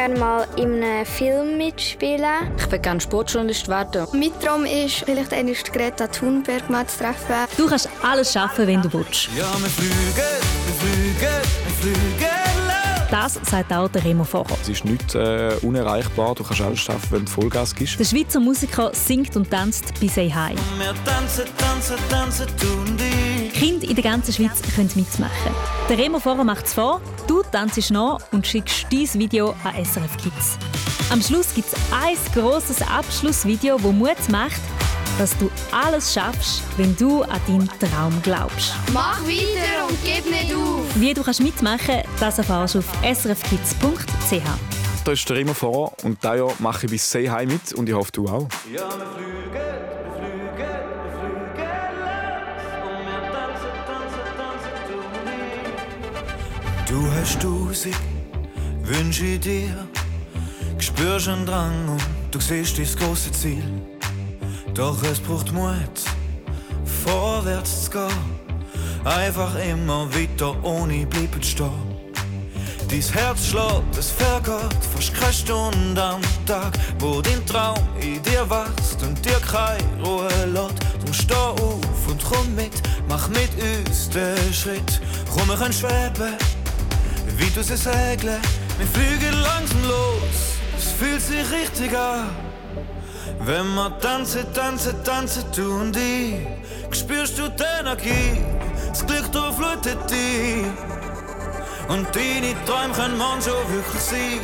Gerne 0.00 0.18
mal 0.18 0.46
in 0.56 0.82
einem 0.82 1.04
Film 1.04 1.58
mitspielen. 1.58 2.50
Ich 2.56 2.70
will 2.70 2.78
gerne 2.78 3.00
Sportjournalist 3.02 3.68
werden. 3.68 4.06
Mein 4.14 4.30
Traum 4.42 4.64
ist, 4.64 5.04
vielleicht 5.04 5.30
einmal 5.34 5.54
Greta 5.54 6.06
Thunberg 6.06 6.70
mal 6.70 6.86
zu 6.86 7.00
treffen. 7.00 7.34
Du 7.58 7.66
kannst 7.66 7.86
alles 8.02 8.32
schaffen, 8.32 8.66
wenn 8.66 8.80
du 8.80 8.90
willst. 8.94 9.28
Ja, 9.36 9.44
wir 9.58 9.68
fliegen, 9.68 9.92
wir 10.14 10.74
fliegen, 10.74 11.18
wir 11.20 11.74
fliegen 11.82 12.30
los. 12.66 12.80
Das 13.10 13.50
sagt 13.50 13.72
auch 13.74 13.88
der 13.88 14.02
Remo 14.02 14.24
Vorher. 14.24 14.56
Es 14.62 14.70
ist 14.70 14.86
nicht 14.86 15.14
äh, 15.14 15.52
unerreichbar. 15.60 16.34
Du 16.34 16.44
kannst 16.44 16.62
alles 16.62 16.80
schaffen, 16.80 17.08
wenn 17.10 17.24
du 17.26 17.30
Vollgas 17.30 17.74
gibst. 17.74 17.98
Der 17.98 18.04
Schweizer 18.04 18.40
Musiker 18.40 18.92
singt 18.94 19.36
und 19.36 19.50
tanzt 19.50 19.92
bei 20.00 20.06
Say 20.06 20.30
Hi. 20.30 20.54
Wir 20.78 20.94
tanzen, 21.04 21.44
tanzen, 21.58 21.96
tanzen, 22.08 22.46
tun 22.56 22.96
die. 22.96 23.48
Kinder 23.50 23.86
in 23.86 23.94
der 23.94 24.04
ganzen 24.04 24.32
Schweiz 24.32 24.62
können 24.74 24.90
mitmachen. 24.94 25.54
Der 25.90 25.98
Remo 25.98 26.20
Vorher 26.20 26.44
macht 26.44 26.64
es 26.64 26.72
vor, 26.72 27.02
du 27.30 27.42
tanzt 27.52 27.90
nach 27.92 28.18
und 28.32 28.44
schickst 28.44 28.86
dein 28.90 29.08
Video 29.14 29.54
an 29.62 29.84
SRF 29.84 30.16
Kids. 30.16 30.58
Am 31.12 31.22
Schluss 31.22 31.54
gibt 31.54 31.68
es 31.68 31.74
ein 31.92 32.16
grosses 32.34 32.82
Abschlussvideo, 32.82 33.76
das 33.76 33.92
Mut 33.92 34.28
macht, 34.30 34.60
dass 35.16 35.38
du 35.38 35.48
alles 35.70 36.12
schaffst, 36.12 36.62
wenn 36.76 36.96
du 36.96 37.22
an 37.22 37.40
deinen 37.46 37.68
Traum 37.78 38.20
glaubst. 38.24 38.74
Mach 38.92 39.22
weiter 39.22 39.88
und 39.88 39.96
gib 40.02 40.28
nicht 40.28 40.52
auf! 40.52 40.82
Wie 40.96 41.14
du 41.14 41.22
kannst 41.22 41.40
mitmachen 41.40 42.02
das 42.18 42.38
erfährst 42.38 42.74
du 42.74 42.78
auf 42.80 42.88
srfkids.ch. 43.04 44.42
Da 45.04 45.12
ist 45.12 45.30
der 45.30 45.36
immer 45.36 45.54
vor 45.54 45.94
und 46.02 46.18
dieses 46.22 46.36
Jahr 46.36 46.52
mache 46.58 46.86
ich 46.86 46.90
bis 46.90 47.14
Hi 47.14 47.46
mit 47.46 47.72
und 47.74 47.88
ich 47.88 47.94
hoffe, 47.94 48.10
du 48.12 48.26
auch. 48.26 48.48
Ja, 48.74 48.88
wir 48.88 49.06
fliegen, 49.06 49.52
wir 49.52 49.60
fliegen, 49.60 49.69
Du 56.90 57.08
hast 57.12 57.40
Tausend 57.40 57.94
Wünsche 58.82 59.24
in 59.24 59.40
dir, 59.40 59.86
spürst 60.80 61.28
einen 61.28 61.46
Drang 61.46 61.88
und 61.88 62.02
du 62.32 62.40
siehst 62.40 62.80
das 62.80 62.96
große 62.96 63.30
Ziel. 63.30 63.62
Doch 64.74 65.00
es 65.04 65.20
braucht 65.20 65.52
Mut, 65.52 66.00
vorwärts 67.04 67.84
zu 67.84 67.90
gehen. 67.92 68.08
Einfach 69.04 69.54
immer 69.64 70.12
weiter 70.12 70.52
ohne 70.64 71.06
bleiben 71.06 71.40
stehen. 71.40 71.70
Dein 72.88 73.02
Herz 73.02 73.46
schlägt, 73.46 73.96
es 73.96 74.10
vergeht 74.10 74.84
fast 74.92 75.14
keine 75.14 75.32
Stunde 75.32 76.02
am 76.02 76.20
Tag, 76.44 76.72
wo 76.98 77.22
dein 77.22 77.46
Traum 77.46 77.78
in 78.00 78.20
dir 78.24 78.50
wächst 78.50 79.00
und 79.04 79.24
dir 79.24 79.38
keine 79.48 80.04
Ruhe 80.04 80.28
lässt. 80.46 81.04
Drum 81.04 81.14
steh 81.14 81.34
auf 81.34 82.08
und 82.08 82.24
komm 82.24 82.52
mit, 82.56 82.82
mach 83.08 83.28
mit 83.28 83.50
uns 83.62 84.08
den 84.08 84.52
Schritt. 84.52 85.00
Komm, 85.32 85.46
wir 85.46 85.56
können 85.56 85.72
schweben, 85.72 86.34
wie 87.40 87.50
du 87.50 87.62
sie 87.62 87.76
segeln. 87.76 88.40
Wir 88.78 88.86
fliegen 88.86 89.34
langsam 89.40 89.82
los, 89.88 90.58
es 90.76 90.92
fühlt 90.92 91.22
sich 91.22 91.50
richtig 91.50 91.96
an. 91.96 92.28
Wenn 93.40 93.74
wir 93.74 93.98
tanzen, 94.00 94.44
tanzen, 94.52 95.02
tanzen, 95.04 95.44
tun 95.52 95.92
die, 95.92 96.46
spürst 96.92 97.38
du 97.38 97.48
die 97.48 97.64
Energie, 97.80 98.40
das 98.88 99.06
Glück 99.06 99.32
durchflutet 99.32 99.98
dich. 100.10 100.64
Und 101.88 102.06
deine 102.14 102.54
Träume 102.66 102.94
können 102.94 103.18
manchmal 103.18 103.64
wirklich 103.68 104.02
sein. 104.02 104.40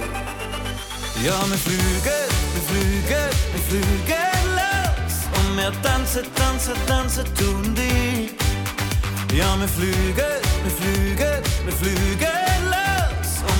Ja, 1.22 1.38
wir 1.48 1.58
fliegen, 1.58 2.20
wir 2.54 2.62
fliegen, 2.68 3.26
wir 3.52 3.62
fliegen 3.68 4.36
los. 4.56 5.14
Und 5.36 5.56
wir 5.56 5.72
tanzen, 5.82 6.24
tanzen, 6.34 6.74
tanzen, 6.86 7.24
tun 7.34 7.74
die. 7.74 8.34
Ja, 9.36 9.58
wir 9.58 9.68
fliegen, 9.68 10.40
wir 10.64 10.72
fliegen, 10.72 11.42
wir 11.64 11.72
fliegen 11.72 12.70
los. 12.70 12.85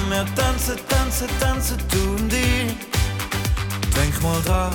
Wir 0.09 0.25
tanzen, 0.37 0.77
tanzen, 0.89 1.29
tanzen, 1.41 1.79
tun 1.89 2.29
die. 2.29 2.75
Denk 3.97 4.23
mal 4.23 4.41
dran, 4.43 4.73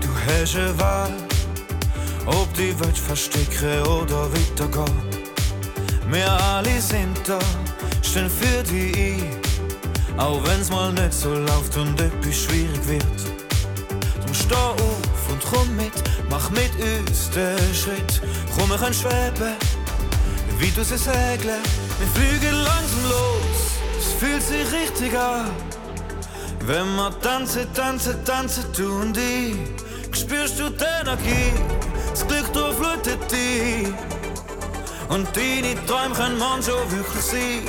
du 0.00 0.08
hast 0.26 0.56
eine 0.56 0.78
Wahl. 0.78 1.12
Ob 2.26 2.52
die 2.54 2.74
willst 2.78 2.98
verstecken 2.98 3.82
oder 3.82 4.28
weitergehen. 4.32 5.00
Wir 6.10 6.30
alle 6.30 6.80
sind 6.80 7.16
da, 7.26 7.38
stehen 8.02 8.28
für 8.30 8.62
dich 8.62 8.96
ein. 8.96 10.18
Auch 10.18 10.40
wenn's 10.44 10.70
mal 10.70 10.92
nicht 10.92 11.12
so 11.12 11.32
läuft 11.32 11.76
und 11.76 12.00
etwas 12.00 12.36
schwierig 12.36 12.86
wird. 12.86 13.18
Drum 14.22 14.34
steh 14.34 14.54
auf 14.54 15.30
und 15.30 15.42
komm 15.50 15.76
mit, 15.76 15.92
mach 16.30 16.50
mit 16.50 16.72
uns 16.76 17.30
den 17.30 17.74
Schritt. 17.74 18.20
Komm, 18.56 18.68
wir 18.70 18.76
können 18.76 18.94
schweben, 18.94 19.54
wie 20.58 20.70
du 20.70 20.84
sie 20.84 20.98
segeln. 20.98 21.62
Wir 21.98 22.08
fliegen 22.14 22.54
langsam 22.54 23.04
los, 23.08 23.55
fühlt 24.18 24.42
sich 24.42 24.66
richtig 24.72 25.16
an. 25.18 25.50
Wenn 26.60 26.96
wir 26.96 27.10
tanzen, 27.20 27.72
tanzen, 27.74 28.24
tanzen, 28.24 28.72
tun 28.72 29.12
die, 29.12 29.56
spürst 30.12 30.58
du 30.58 30.70
die 30.70 30.84
Energie, 31.00 31.52
das 32.10 32.26
Glück 32.26 32.52
durchflutet 32.52 33.30
dich. 33.30 33.88
Und 35.08 35.28
deine 35.36 35.74
Träume 35.86 36.14
können 36.14 36.38
manchmal 36.38 36.90
wirklich 36.90 37.24
sein. 37.24 37.62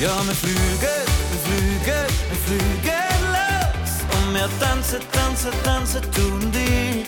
Ja, 0.00 0.14
wir 0.26 0.34
fliegen, 0.34 1.04
wir 1.30 1.40
fliegen, 1.46 2.06
wir 2.28 2.38
fliegen 2.46 3.20
los. 3.36 3.92
Und 4.14 4.34
wir 4.34 4.48
tanzen, 4.60 5.00
tanzen, 5.12 5.52
tanzen, 5.62 6.02
tun 6.12 6.52
die. 6.52 7.06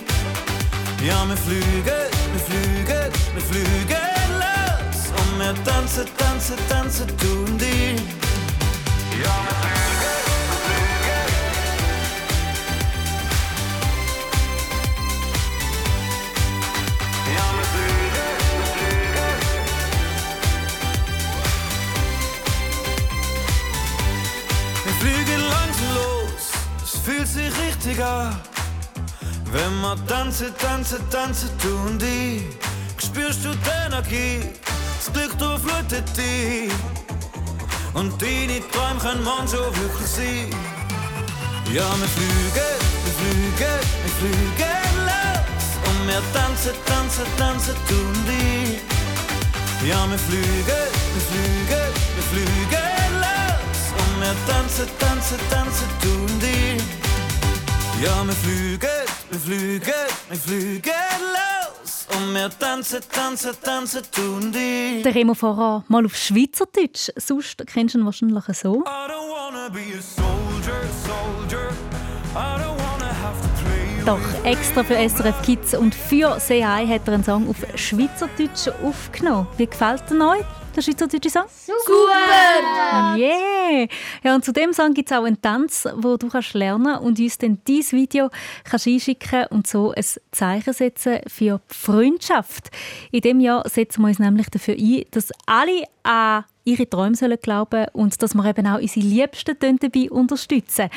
Ja, 1.04 1.24
wir 1.26 1.36
fliegen, 1.36 1.84
wir 1.84 2.40
fliegen, 2.48 3.12
wir 3.34 3.42
fliegen 3.42 4.28
los. 4.38 4.98
Und 5.18 5.38
wir 5.38 5.54
tanzen, 5.64 6.06
tanzen, 6.16 6.56
tanzen, 6.68 7.06
tun 7.18 7.58
die. 7.58 7.69
Ja, 7.69 7.69
an. 28.02 28.40
Wenn 29.52 29.80
wir 29.80 29.96
tanzen, 30.06 30.54
tanzen, 30.58 30.98
tanzen, 31.10 31.50
tun 31.58 31.98
die. 31.98 32.46
Spürst 32.98 33.44
du 33.44 33.50
die 33.50 33.86
Energie, 33.86 34.40
das 34.98 35.12
Glück 35.12 35.38
durchflutet 35.38 36.16
dich. 36.16 36.72
Und 37.94 38.20
deine 38.22 38.60
Träume 38.70 39.00
können 39.00 39.24
manchmal 39.24 39.74
wirklich 39.76 40.08
sein. 40.08 40.50
Ja, 41.72 41.88
wir 41.98 42.08
fliegen, 42.16 42.72
wir 43.04 43.14
fliegen, 43.18 43.80
wir 44.02 44.14
fliegen 44.20 44.92
los. 45.08 45.66
Und 45.88 46.06
wir 46.06 46.22
tanzen, 46.32 46.74
tanzen, 46.86 47.24
tanzen, 47.36 47.74
tun 47.88 48.14
die. 48.26 48.78
Ja, 49.88 50.08
wir 50.08 50.18
fliegen, 50.18 50.86
wir 51.14 51.24
fliegen, 51.30 51.90
wir 52.16 52.24
fliegen 52.32 53.10
los. 53.24 53.82
Und 53.98 54.20
wir 54.20 54.34
tanzen, 54.46 54.88
tanzen, 54.98 55.38
tanzen, 55.50 55.88
tun 56.02 56.40
die. 56.40 57.09
Ja, 58.02 58.24
wir 58.24 58.32
fliegen, 58.32 58.80
wir 59.30 59.38
fliegen, 59.38 59.92
wir 60.30 60.38
fliegen 60.38 60.92
los. 61.36 62.06
Und 62.16 62.32
wir 62.32 62.48
tanzen, 62.58 63.00
tanzen, 63.12 63.52
tanzen, 63.62 64.02
tun 64.10 64.50
die. 64.50 65.02
Der 65.02 65.14
Remo 65.14 65.34
Vorher 65.34 65.84
mal 65.88 66.06
auf 66.06 66.16
Schweizerdeutsch. 66.16 67.10
Sonst 67.16 67.62
kennst 67.66 67.94
du 67.94 67.98
ihn 67.98 68.06
wahrscheinlich 68.06 68.44
so. 68.54 68.76
I 68.76 69.06
don't 69.06 69.28
wanna 69.28 69.68
be 69.68 69.98
a 69.98 70.00
soldier, 70.00 70.80
soldier. 71.04 71.68
I 72.34 72.58
don't 72.58 72.78
wanna 72.78 73.12
have 73.22 73.38
to 73.42 73.48
play 73.62 74.02
Doch 74.06 74.44
extra 74.46 74.82
für 74.82 74.96
SRF 74.96 75.42
Kids 75.42 75.74
und 75.74 75.94
für 75.94 76.38
CI 76.38 76.86
hat 76.88 77.06
er 77.06 77.12
einen 77.12 77.24
Song 77.24 77.50
auf 77.50 77.56
Schweizerdeutsch 77.74 78.68
aufgenommen. 78.82 79.46
Wie 79.58 79.66
gefällt 79.66 80.04
er 80.10 80.30
euch, 80.30 80.44
der 80.76 80.82
schweizerdeutsche 80.82 81.30
Song? 81.30 81.44
Super! 81.48 83.16
Yeah! 83.16 83.86
Ja, 84.22 84.34
und 84.34 84.44
zu 84.44 84.52
dem 84.52 84.72
Song 84.72 84.94
gibt 84.94 85.10
es 85.10 85.16
auch 85.16 85.24
einen 85.24 85.40
Tanz, 85.40 85.86
wo 85.96 86.16
du 86.16 86.28
kannst 86.28 86.54
lernen 86.54 86.96
und 86.98 87.18
uns 87.18 87.38
dann 87.38 87.58
dieses 87.66 87.92
Video 87.92 88.30
kannst 88.64 88.86
einschicken 88.86 89.46
und 89.50 89.66
so 89.66 89.92
ein 89.92 90.04
Zeichen 90.30 90.72
setzen 90.72 91.20
für 91.26 91.60
die 91.70 91.74
Freundschaft. 91.74 92.70
In 93.10 93.20
dem 93.20 93.40
Jahr 93.40 93.68
setzen 93.68 94.02
wir 94.02 94.08
uns 94.08 94.18
nämlich 94.18 94.48
dafür 94.50 94.74
ein, 94.74 95.04
dass 95.10 95.30
alle 95.46 95.84
an 96.02 96.44
ihre 96.64 96.88
Träume 96.88 97.16
sollen 97.16 97.38
glauben 97.40 97.86
und 97.92 98.22
dass 98.22 98.34
wir 98.34 98.44
eben 98.44 98.66
auch 98.66 98.80
unsere 98.80 99.06
Liebsten 99.06 99.56
dabei 99.78 100.10
unterstützen. 100.10 100.88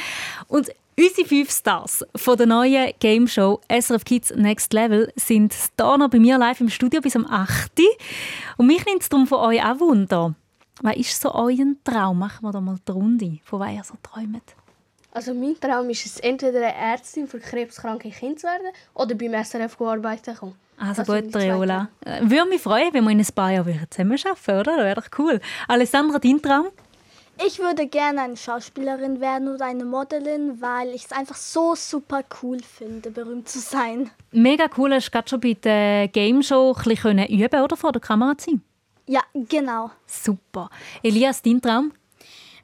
Und 0.48 0.70
Unsere 0.96 1.28
fünf 1.28 1.50
Stars 1.50 2.06
von 2.16 2.38
der 2.38 2.46
neuen 2.46 2.94
Game 3.00 3.28
Show 3.28 3.60
SRF 3.68 4.06
Kids 4.06 4.32
Next 4.36 4.74
Level 4.74 5.12
sind 5.16 5.54
hier 5.54 5.98
noch 5.98 6.10
bei 6.10 6.20
mir 6.20 6.38
live 6.38 6.62
im 6.62 6.70
Studio 6.70 7.02
bis 7.02 7.16
am 7.16 7.26
8. 7.26 7.72
Und 8.58 8.68
mich 8.68 8.86
nimmt 8.86 9.02
es 9.02 9.10
darum 9.10 9.26
von 9.26 9.40
euch 9.40 9.64
auch 9.64 9.80
Wunder. 9.80 10.36
Was 10.82 10.96
ist 10.96 11.20
so 11.20 11.34
euer 11.34 11.74
Traum? 11.84 12.20
Machen 12.20 12.44
wir 12.44 12.52
da 12.52 12.62
mal 12.62 12.78
die 12.88 12.92
Runde, 12.92 13.40
von 13.44 13.60
was 13.60 13.72
ihr 13.72 13.84
so 13.84 13.96
träumt. 14.04 14.44
Also 15.12 15.34
mein 15.34 15.60
Traum 15.60 15.90
ist 15.90 16.06
es, 16.06 16.20
entweder 16.20 16.60
eine 16.60 16.76
Ärztin 16.76 17.28
für 17.28 17.40
krebskranke 17.40 18.10
Kinder 18.12 18.38
zu 18.38 18.48
werden 18.48 18.68
oder 18.94 19.16
beim 19.16 19.34
SRF 19.44 19.82
arbeiten 19.82 20.36
kommen. 20.36 20.56
Also 20.78 21.04
Das 21.04 21.08
gut, 21.08 21.36
Reola. 21.36 21.90
Äh, 22.06 22.22
Würde 22.22 22.50
mich 22.50 22.62
freuen, 22.62 22.94
wenn 22.94 23.04
wir 23.04 23.12
in 23.12 23.20
ein 23.20 23.28
paar 23.34 23.52
Jahren 23.52 23.66
wieder 23.68 23.90
zusammen 23.90 24.18
arbeiten, 24.26 24.60
oder? 24.60 24.76
Das 24.78 24.86
wäre 24.86 24.96
doch 24.96 25.20
cool. 25.20 25.40
Alessandra, 25.68 26.20
dein 26.20 26.42
Traum? 26.42 26.68
Ich 27.46 27.60
würde 27.60 27.88
gerne 27.88 28.22
eine 28.22 28.38
Schauspielerin 28.38 29.20
werden 29.20 29.48
oder 29.54 29.66
eine 29.66 29.86
Modelin, 29.86 30.62
weil 30.62 30.90
ich 30.90 31.06
es 31.06 31.12
einfach 31.12 31.36
so 31.36 31.76
super 31.76 32.22
cool 32.42 32.60
finde, 32.62 33.12
berühmt 33.12 33.50
zu 33.50 33.60
sein. 33.60 34.12
Mega 34.32 34.66
cool, 34.78 34.94
hast 34.94 35.08
du 35.08 35.12
gerade 35.12 35.30
schon 35.30 35.40
bei 35.42 35.54
der 35.54 36.08
Game 36.08 36.42
Show 36.44 36.74
ein 36.78 36.84
bisschen 36.84 37.28
üben 37.28 37.62
oder 37.62 37.76
vor 37.76 37.92
der 37.92 38.02
Kamera 38.02 38.38
zu 38.38 38.52
sein. 38.52 38.62
Ja, 39.08 39.22
genau. 39.34 39.92
Super. 40.06 40.70
Elias, 41.02 41.42
dein 41.42 41.62
Traum? 41.62 41.92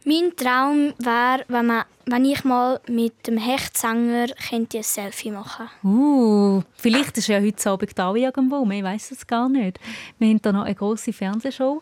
Mein 0.06 0.34
Traum 0.38 0.94
wäre, 0.98 1.44
wenn, 1.50 1.66
man- 1.66 1.84
wenn 2.06 2.24
ich 2.24 2.46
mal 2.46 2.80
mit 2.88 3.28
dem 3.28 3.38
Hechtsänger 3.38 4.28
könnte 4.50 4.78
ein 4.78 4.84
Selfie 4.84 5.32
machen 5.32 5.68
Uh, 5.84 6.62
vielleicht 6.74 7.18
ist 7.18 7.28
ja 7.28 7.42
heute 7.42 7.70
Abend 7.70 7.92
da 8.00 8.14
irgendwo, 8.16 8.68
ich 8.72 8.82
weiß 8.84 9.12
es 9.12 9.28
gar 9.28 9.50
nicht. 9.50 9.78
Wir 10.18 10.30
haben 10.30 10.40
hier 10.42 10.54
noch 10.54 10.64
eine 10.64 10.74
grosse 10.76 11.12
Fernsehshow. 11.12 11.82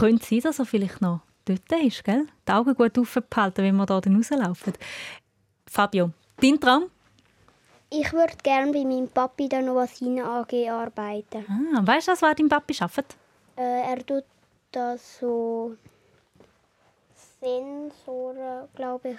Könnte 0.00 0.26
sein, 0.26 0.40
dass 0.40 0.58
er 0.58 0.66
vielleicht 0.66 1.00
noch 1.00 1.20
dort 1.44 1.72
ist, 1.82 2.04
gell? 2.04 2.26
Die 2.46 2.52
Augen 2.52 2.74
gut 2.74 2.98
aufbehalten, 2.98 3.64
wenn 3.64 3.76
wir 3.76 3.86
da 3.86 4.00
dann 4.00 4.16
rauslaufen. 4.16 4.72
Fabio, 5.66 6.10
dein 6.40 6.60
Traum? 6.60 6.90
Ich 7.90 8.12
würde 8.12 8.34
gerne 8.42 8.72
bei 8.72 8.84
meinem 8.84 9.08
Papi 9.08 9.48
noch 9.48 9.76
als 9.76 9.98
Seine 9.98 10.24
AG 10.24 10.68
arbeiten. 10.70 11.44
Ah, 11.48 11.80
weißt 11.86 12.08
du, 12.08 12.12
was 12.12 12.20
dein 12.20 12.48
Papi 12.48 12.74
arbeitet? 12.80 13.16
Äh, 13.56 13.92
er 13.92 14.06
tut 14.06 14.24
da 14.70 14.96
so 14.96 15.76
Sensoren, 17.40 18.68
glaube 18.74 19.10
ich, 19.10 19.18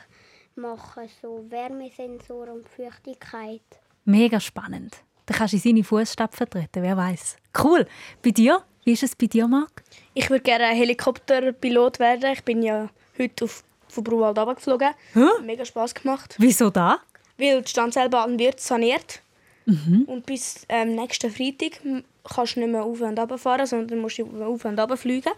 machen. 0.55 1.09
So 1.21 1.45
Wärmesensoren 1.49 2.57
und 2.57 2.69
Feuchtigkeit. 2.69 3.61
Mega 4.05 4.39
spannend. 4.39 5.03
Da 5.26 5.34
kannst 5.34 5.53
du 5.53 5.57
in 5.57 5.63
seine 5.63 5.84
Fußstapfen 5.84 6.49
treten, 6.49 6.84
wer 6.84 6.97
weiß. 6.97 7.38
Cool. 7.63 7.86
Bei 8.24 8.32
dir? 8.32 8.63
Wie 8.86 8.91
ist 8.93 9.03
es 9.03 9.15
bei 9.15 9.27
dir, 9.27 9.47
Marc? 9.47 9.84
Ich 10.13 10.29
würde 10.29 10.43
gerne 10.43 10.65
Helikopterpilot 10.65 11.99
werden. 11.99 12.31
Ich 12.34 12.43
bin 12.43 12.61
ja 12.61 12.89
heute 13.17 13.45
auf, 13.45 13.63
von 13.88 14.03
Bruwald 14.03 14.38
runtergeflogen. 14.38 14.89
Hä? 15.13 15.25
Mega 15.43 15.63
Spaß 15.65 15.93
gemacht. 15.95 16.36
Wieso 16.38 16.69
da? 16.69 16.99
Weil 17.38 17.61
die 17.61 17.69
Standseilbahn 17.69 18.38
wird 18.38 18.59
saniert. 18.59 19.21
Mhm. 19.65 20.03
Und 20.07 20.25
bis 20.25 20.65
ähm, 20.69 20.95
nächsten 20.95 21.31
Freitag 21.31 21.79
kannst 22.23 22.55
du 22.55 22.59
nicht 22.59 22.71
mehr 22.71 22.84
auf 22.84 22.99
und 23.01 23.17
runter 23.17 23.38
fahren, 23.38 23.65
sondern 23.65 23.99
musst 23.99 24.17
du 24.19 24.23
auf 24.43 24.65
und 24.65 24.79
runter 24.79 24.97
fliegen. 24.97 25.31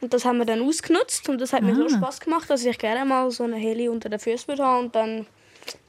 Und 0.00 0.12
das 0.14 0.24
haben 0.24 0.38
wir 0.38 0.44
dann 0.44 0.62
ausgenutzt 0.62 1.28
und 1.28 1.40
das 1.40 1.52
hat 1.52 1.62
mir 1.62 1.74
so 1.76 1.84
Ah. 1.84 1.88
Spaß 1.88 2.20
gemacht, 2.20 2.50
dass 2.50 2.64
ich 2.64 2.76
gerne 2.78 3.04
mal 3.04 3.30
so 3.30 3.44
eine 3.44 3.56
Heli 3.56 3.88
unter 3.88 4.08
den 4.08 4.18
Füßen 4.18 4.48
würde 4.48 4.64
haben 4.64 4.86
und 4.86 4.94
dann 4.96 5.26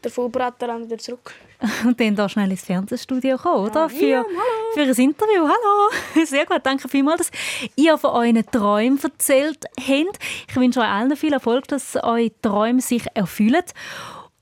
der 0.03 0.11
Vollbraten 0.11 0.67
dann 0.67 0.85
wieder 0.85 0.97
zurück. 0.97 1.33
Und 1.85 1.99
dann 1.99 2.15
da 2.15 2.27
schnell 2.27 2.51
ins 2.51 2.63
Fernsehstudio 2.63 3.37
kommen, 3.37 3.67
oder? 3.67 3.89
Für, 3.89 4.05
Ja, 4.05 4.25
für 4.73 4.81
ein 4.81 4.89
Interview. 4.89 5.47
Hallo! 5.47 6.25
Sehr 6.25 6.45
gut, 6.45 6.59
danke 6.63 6.89
vielmals, 6.89 7.29
dass 7.29 7.31
ihr 7.75 7.97
von 7.97 8.11
euren 8.11 8.45
Träumen 8.45 8.99
erzählt 9.01 9.65
habt. 9.79 10.19
Ich 10.49 10.55
wünsche 10.55 10.81
euch 10.81 10.87
allen 10.87 11.15
viel 11.15 11.33
Erfolg, 11.33 11.67
dass 11.67 11.95
eure 11.95 12.31
Träume 12.41 12.81
sich 12.81 13.05
erfüllen. 13.13 13.63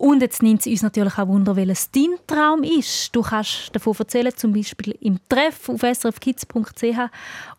Und 0.01 0.21
jetzt 0.23 0.41
nimmt 0.41 0.61
es 0.61 0.65
uns 0.65 0.81
natürlich 0.81 1.15
auch 1.19 1.27
Wunder, 1.27 1.55
welches 1.55 1.91
dein 1.91 2.15
Traum 2.25 2.63
ist. 2.63 3.15
Du 3.15 3.21
kannst 3.21 3.69
davon 3.71 3.95
erzählen, 3.99 4.35
zum 4.35 4.51
Beispiel 4.51 4.97
im 4.99 5.19
Treff 5.29 5.69
auf 5.69 5.81
srfkids.ch 5.81 6.97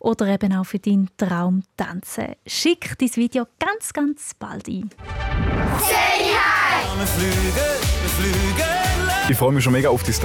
oder 0.00 0.26
eben 0.26 0.52
auch 0.52 0.66
für 0.66 0.80
deinen 0.80 1.08
Traum 1.16 1.62
tanzen. 1.76 2.34
Schick 2.44 2.98
dein 2.98 3.14
Video 3.14 3.46
ganz, 3.60 3.92
ganz 3.92 4.34
bald 4.36 4.66
ein. 4.66 4.90
Wir 6.98 7.06
fliegen. 7.06 8.66
Ich 9.28 9.36
freue 9.36 9.52
mich 9.52 9.62
schon 9.62 9.72
mega 9.72 9.90
auf 9.90 10.02
das 10.02 10.18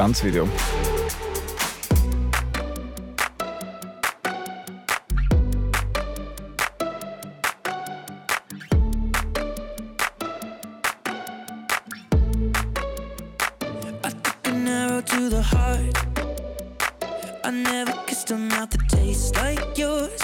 mouth 18.57 18.71
that 18.71 18.89
tastes 18.89 19.35
like 19.35 19.77
yours. 19.77 20.19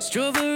Strawberries 0.00 0.55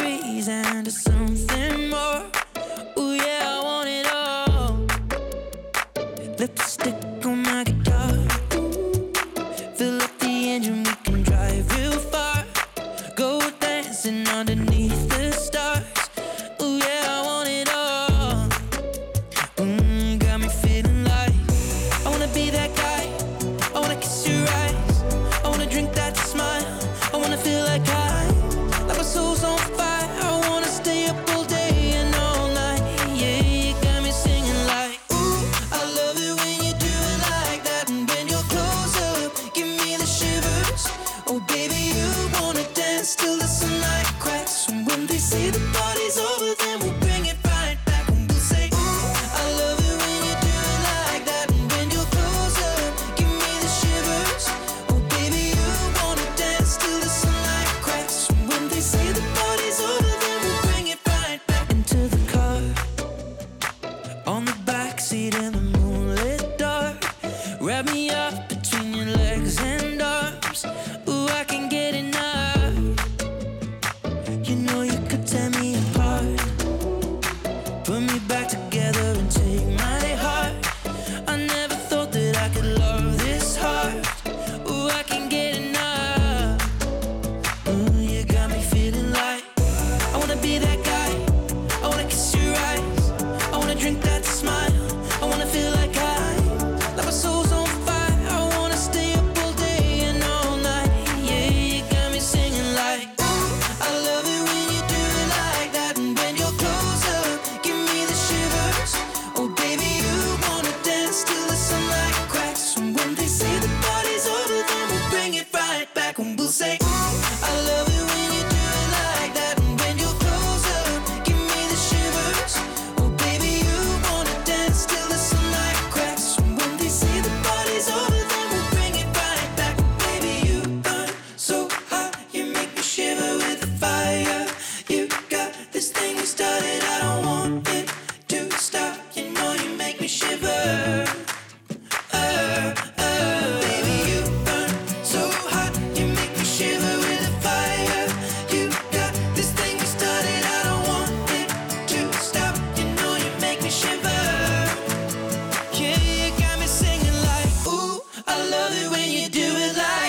love 158.61 158.75
it 158.83 158.91
when 158.91 159.11
you 159.11 159.29
do 159.31 159.41
it 159.41 159.77
like 159.77 160.00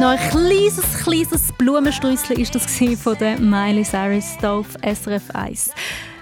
Noch 0.00 0.08
ein 0.08 0.30
kleines, 0.30 1.04
kleines 1.04 1.52
Blumensträusschen 1.58 2.36
ist 2.36 2.54
das 2.54 2.74
von 3.02 3.18
der 3.18 3.38
Miley 3.38 3.84
Cyrus 3.84 4.38
hier 4.40 4.94
SRF 4.94 5.30
1. 5.34 5.74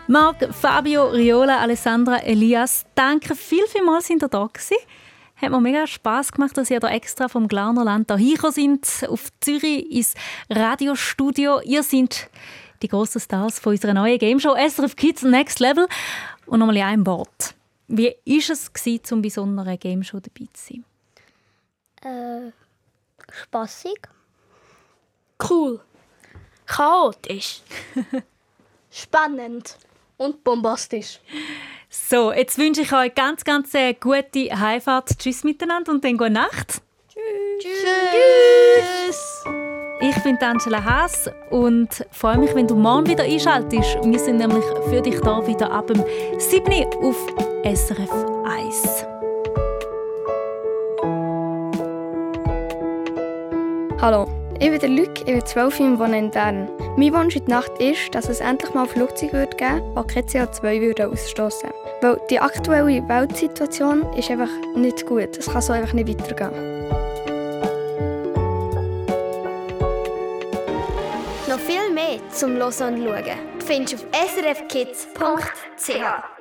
Marc, 0.09 0.53
Fabio, 0.53 1.07
Riola, 1.11 1.61
Alessandra, 1.61 2.17
Elias, 2.17 2.85
danke 2.97 3.37
viel, 3.37 3.65
vielmals, 3.69 4.09
sind 4.09 4.25
ihr 4.25 4.29
da 4.29 4.49
gewesen. 4.53 4.79
Hat 5.37 5.51
mir 5.51 5.61
mega 5.61 5.87
Spass 5.87 6.33
gemacht, 6.33 6.57
dass 6.57 6.73
ihr 6.73 6.81
da 6.81 6.89
extra 6.91 7.29
vom 7.29 7.47
Glarnerland 7.47 8.13
hierher 8.17 8.51
sind, 8.51 8.85
auf 9.09 9.29
Zürich 9.39 9.89
ins 9.93 10.15
Radiostudio. 10.51 11.61
Ihr 11.61 11.85
seid 11.85 12.31
die 12.83 12.89
grossen 12.89 13.21
Stars 13.21 13.61
von 13.61 13.75
unserer 13.75 13.95
neuen 13.95 14.19
Gameshow 14.19 14.57
SRF 14.57 14.97
Kids 14.97 15.23
Next 15.23 15.61
Level. 15.61 15.87
Und 16.47 16.59
nochmal 16.59 16.79
in 16.79 16.83
einem 16.83 17.07
Wort. 17.07 17.55
Wie 17.87 18.09
war 18.09 18.53
es, 18.53 18.73
gewesen, 18.73 19.03
um 19.13 19.23
bei 19.23 19.77
Gameshow 19.77 20.19
dabei 20.19 20.49
zu 20.53 20.75
sein? 20.75 20.85
Äh, 22.03 22.51
spaßig. 23.33 24.01
Cool. 25.49 25.81
Chaotisch. 26.67 27.63
Spannend. 28.91 29.77
Und 30.17 30.43
bombastisch. 30.43 31.21
So, 31.89 32.33
jetzt 32.33 32.59
wünsche 32.59 32.83
ich 32.83 32.93
euch 32.93 33.15
ganz, 33.15 33.45
ganz 33.45 33.75
eine 33.75 33.95
gute 33.95 34.59
Heimfahrt. 34.59 35.19
Tschüss 35.19 35.45
miteinander 35.45 35.93
und 35.93 36.05
dann 36.05 36.17
gute 36.17 36.31
Nacht. 36.31 36.83
Tschüss. 37.59 39.45
Ich 40.01 40.17
bin 40.23 40.37
Angela 40.39 40.85
Haas 40.85 41.29
und 41.51 42.07
freue 42.13 42.39
mich, 42.39 42.55
wenn 42.55 42.69
du 42.69 42.77
morgen 42.77 43.09
wieder 43.09 43.25
einschaltest. 43.25 43.99
Wir 44.05 44.19
sind 44.19 44.37
nämlich 44.37 44.65
für 44.89 45.01
dich 45.01 45.21
da 45.21 45.45
wieder 45.47 45.73
ab 45.73 45.89
dem 45.89 46.05
7. 46.39 46.73
Uhr 47.01 47.09
auf 47.09 47.17
SRF 47.65 48.11
1. 48.45 49.08
Hallo, 54.01 54.29
ich 54.61 54.71
bin 54.71 54.79
der 54.79 54.91
Luc, 54.91 55.19
ich 55.19 55.25
bin 55.25 55.45
12 55.45 55.81
und 55.81 55.99
wohne 55.99 56.19
in 56.19 56.31
Bern. 56.31 56.69
Mein 56.97 57.13
Wunsch 57.13 57.35
in 57.35 57.45
der 57.47 57.57
Nacht 57.57 57.73
ist, 57.81 58.15
dass 58.15 58.29
es 58.29 58.39
endlich 58.39 58.73
mal 58.73 58.87
Flugzeuge 58.87 59.33
würde 59.33 59.57
geben 59.57 59.83
würde, 59.97 60.07
die 60.09 60.15
kein 60.15 60.25
CO2 60.25 60.81
würden 60.81 61.13
ausstoßen 61.13 61.71
Weil 62.01 62.21
die 62.31 62.39
aktuelle 62.39 63.09
Weltsituation 63.09 64.07
ist 64.15 64.31
einfach 64.31 64.51
nicht 64.77 65.05
gut. 65.05 65.37
Es 65.37 65.47
kann 65.47 65.63
so 65.63 65.73
einfach 65.73 65.95
nicht 65.95 66.09
weitergehen. 66.09 66.53
Noch 71.49 71.59
viel 71.59 71.93
mehr 71.93 72.21
zum 72.31 72.53
Hören 72.53 72.67
und 72.67 73.05
Schauen 73.05 73.25
findest 73.67 73.95
du 73.95 73.97
auf 73.97 74.05
srfkids.ch. 74.33 76.38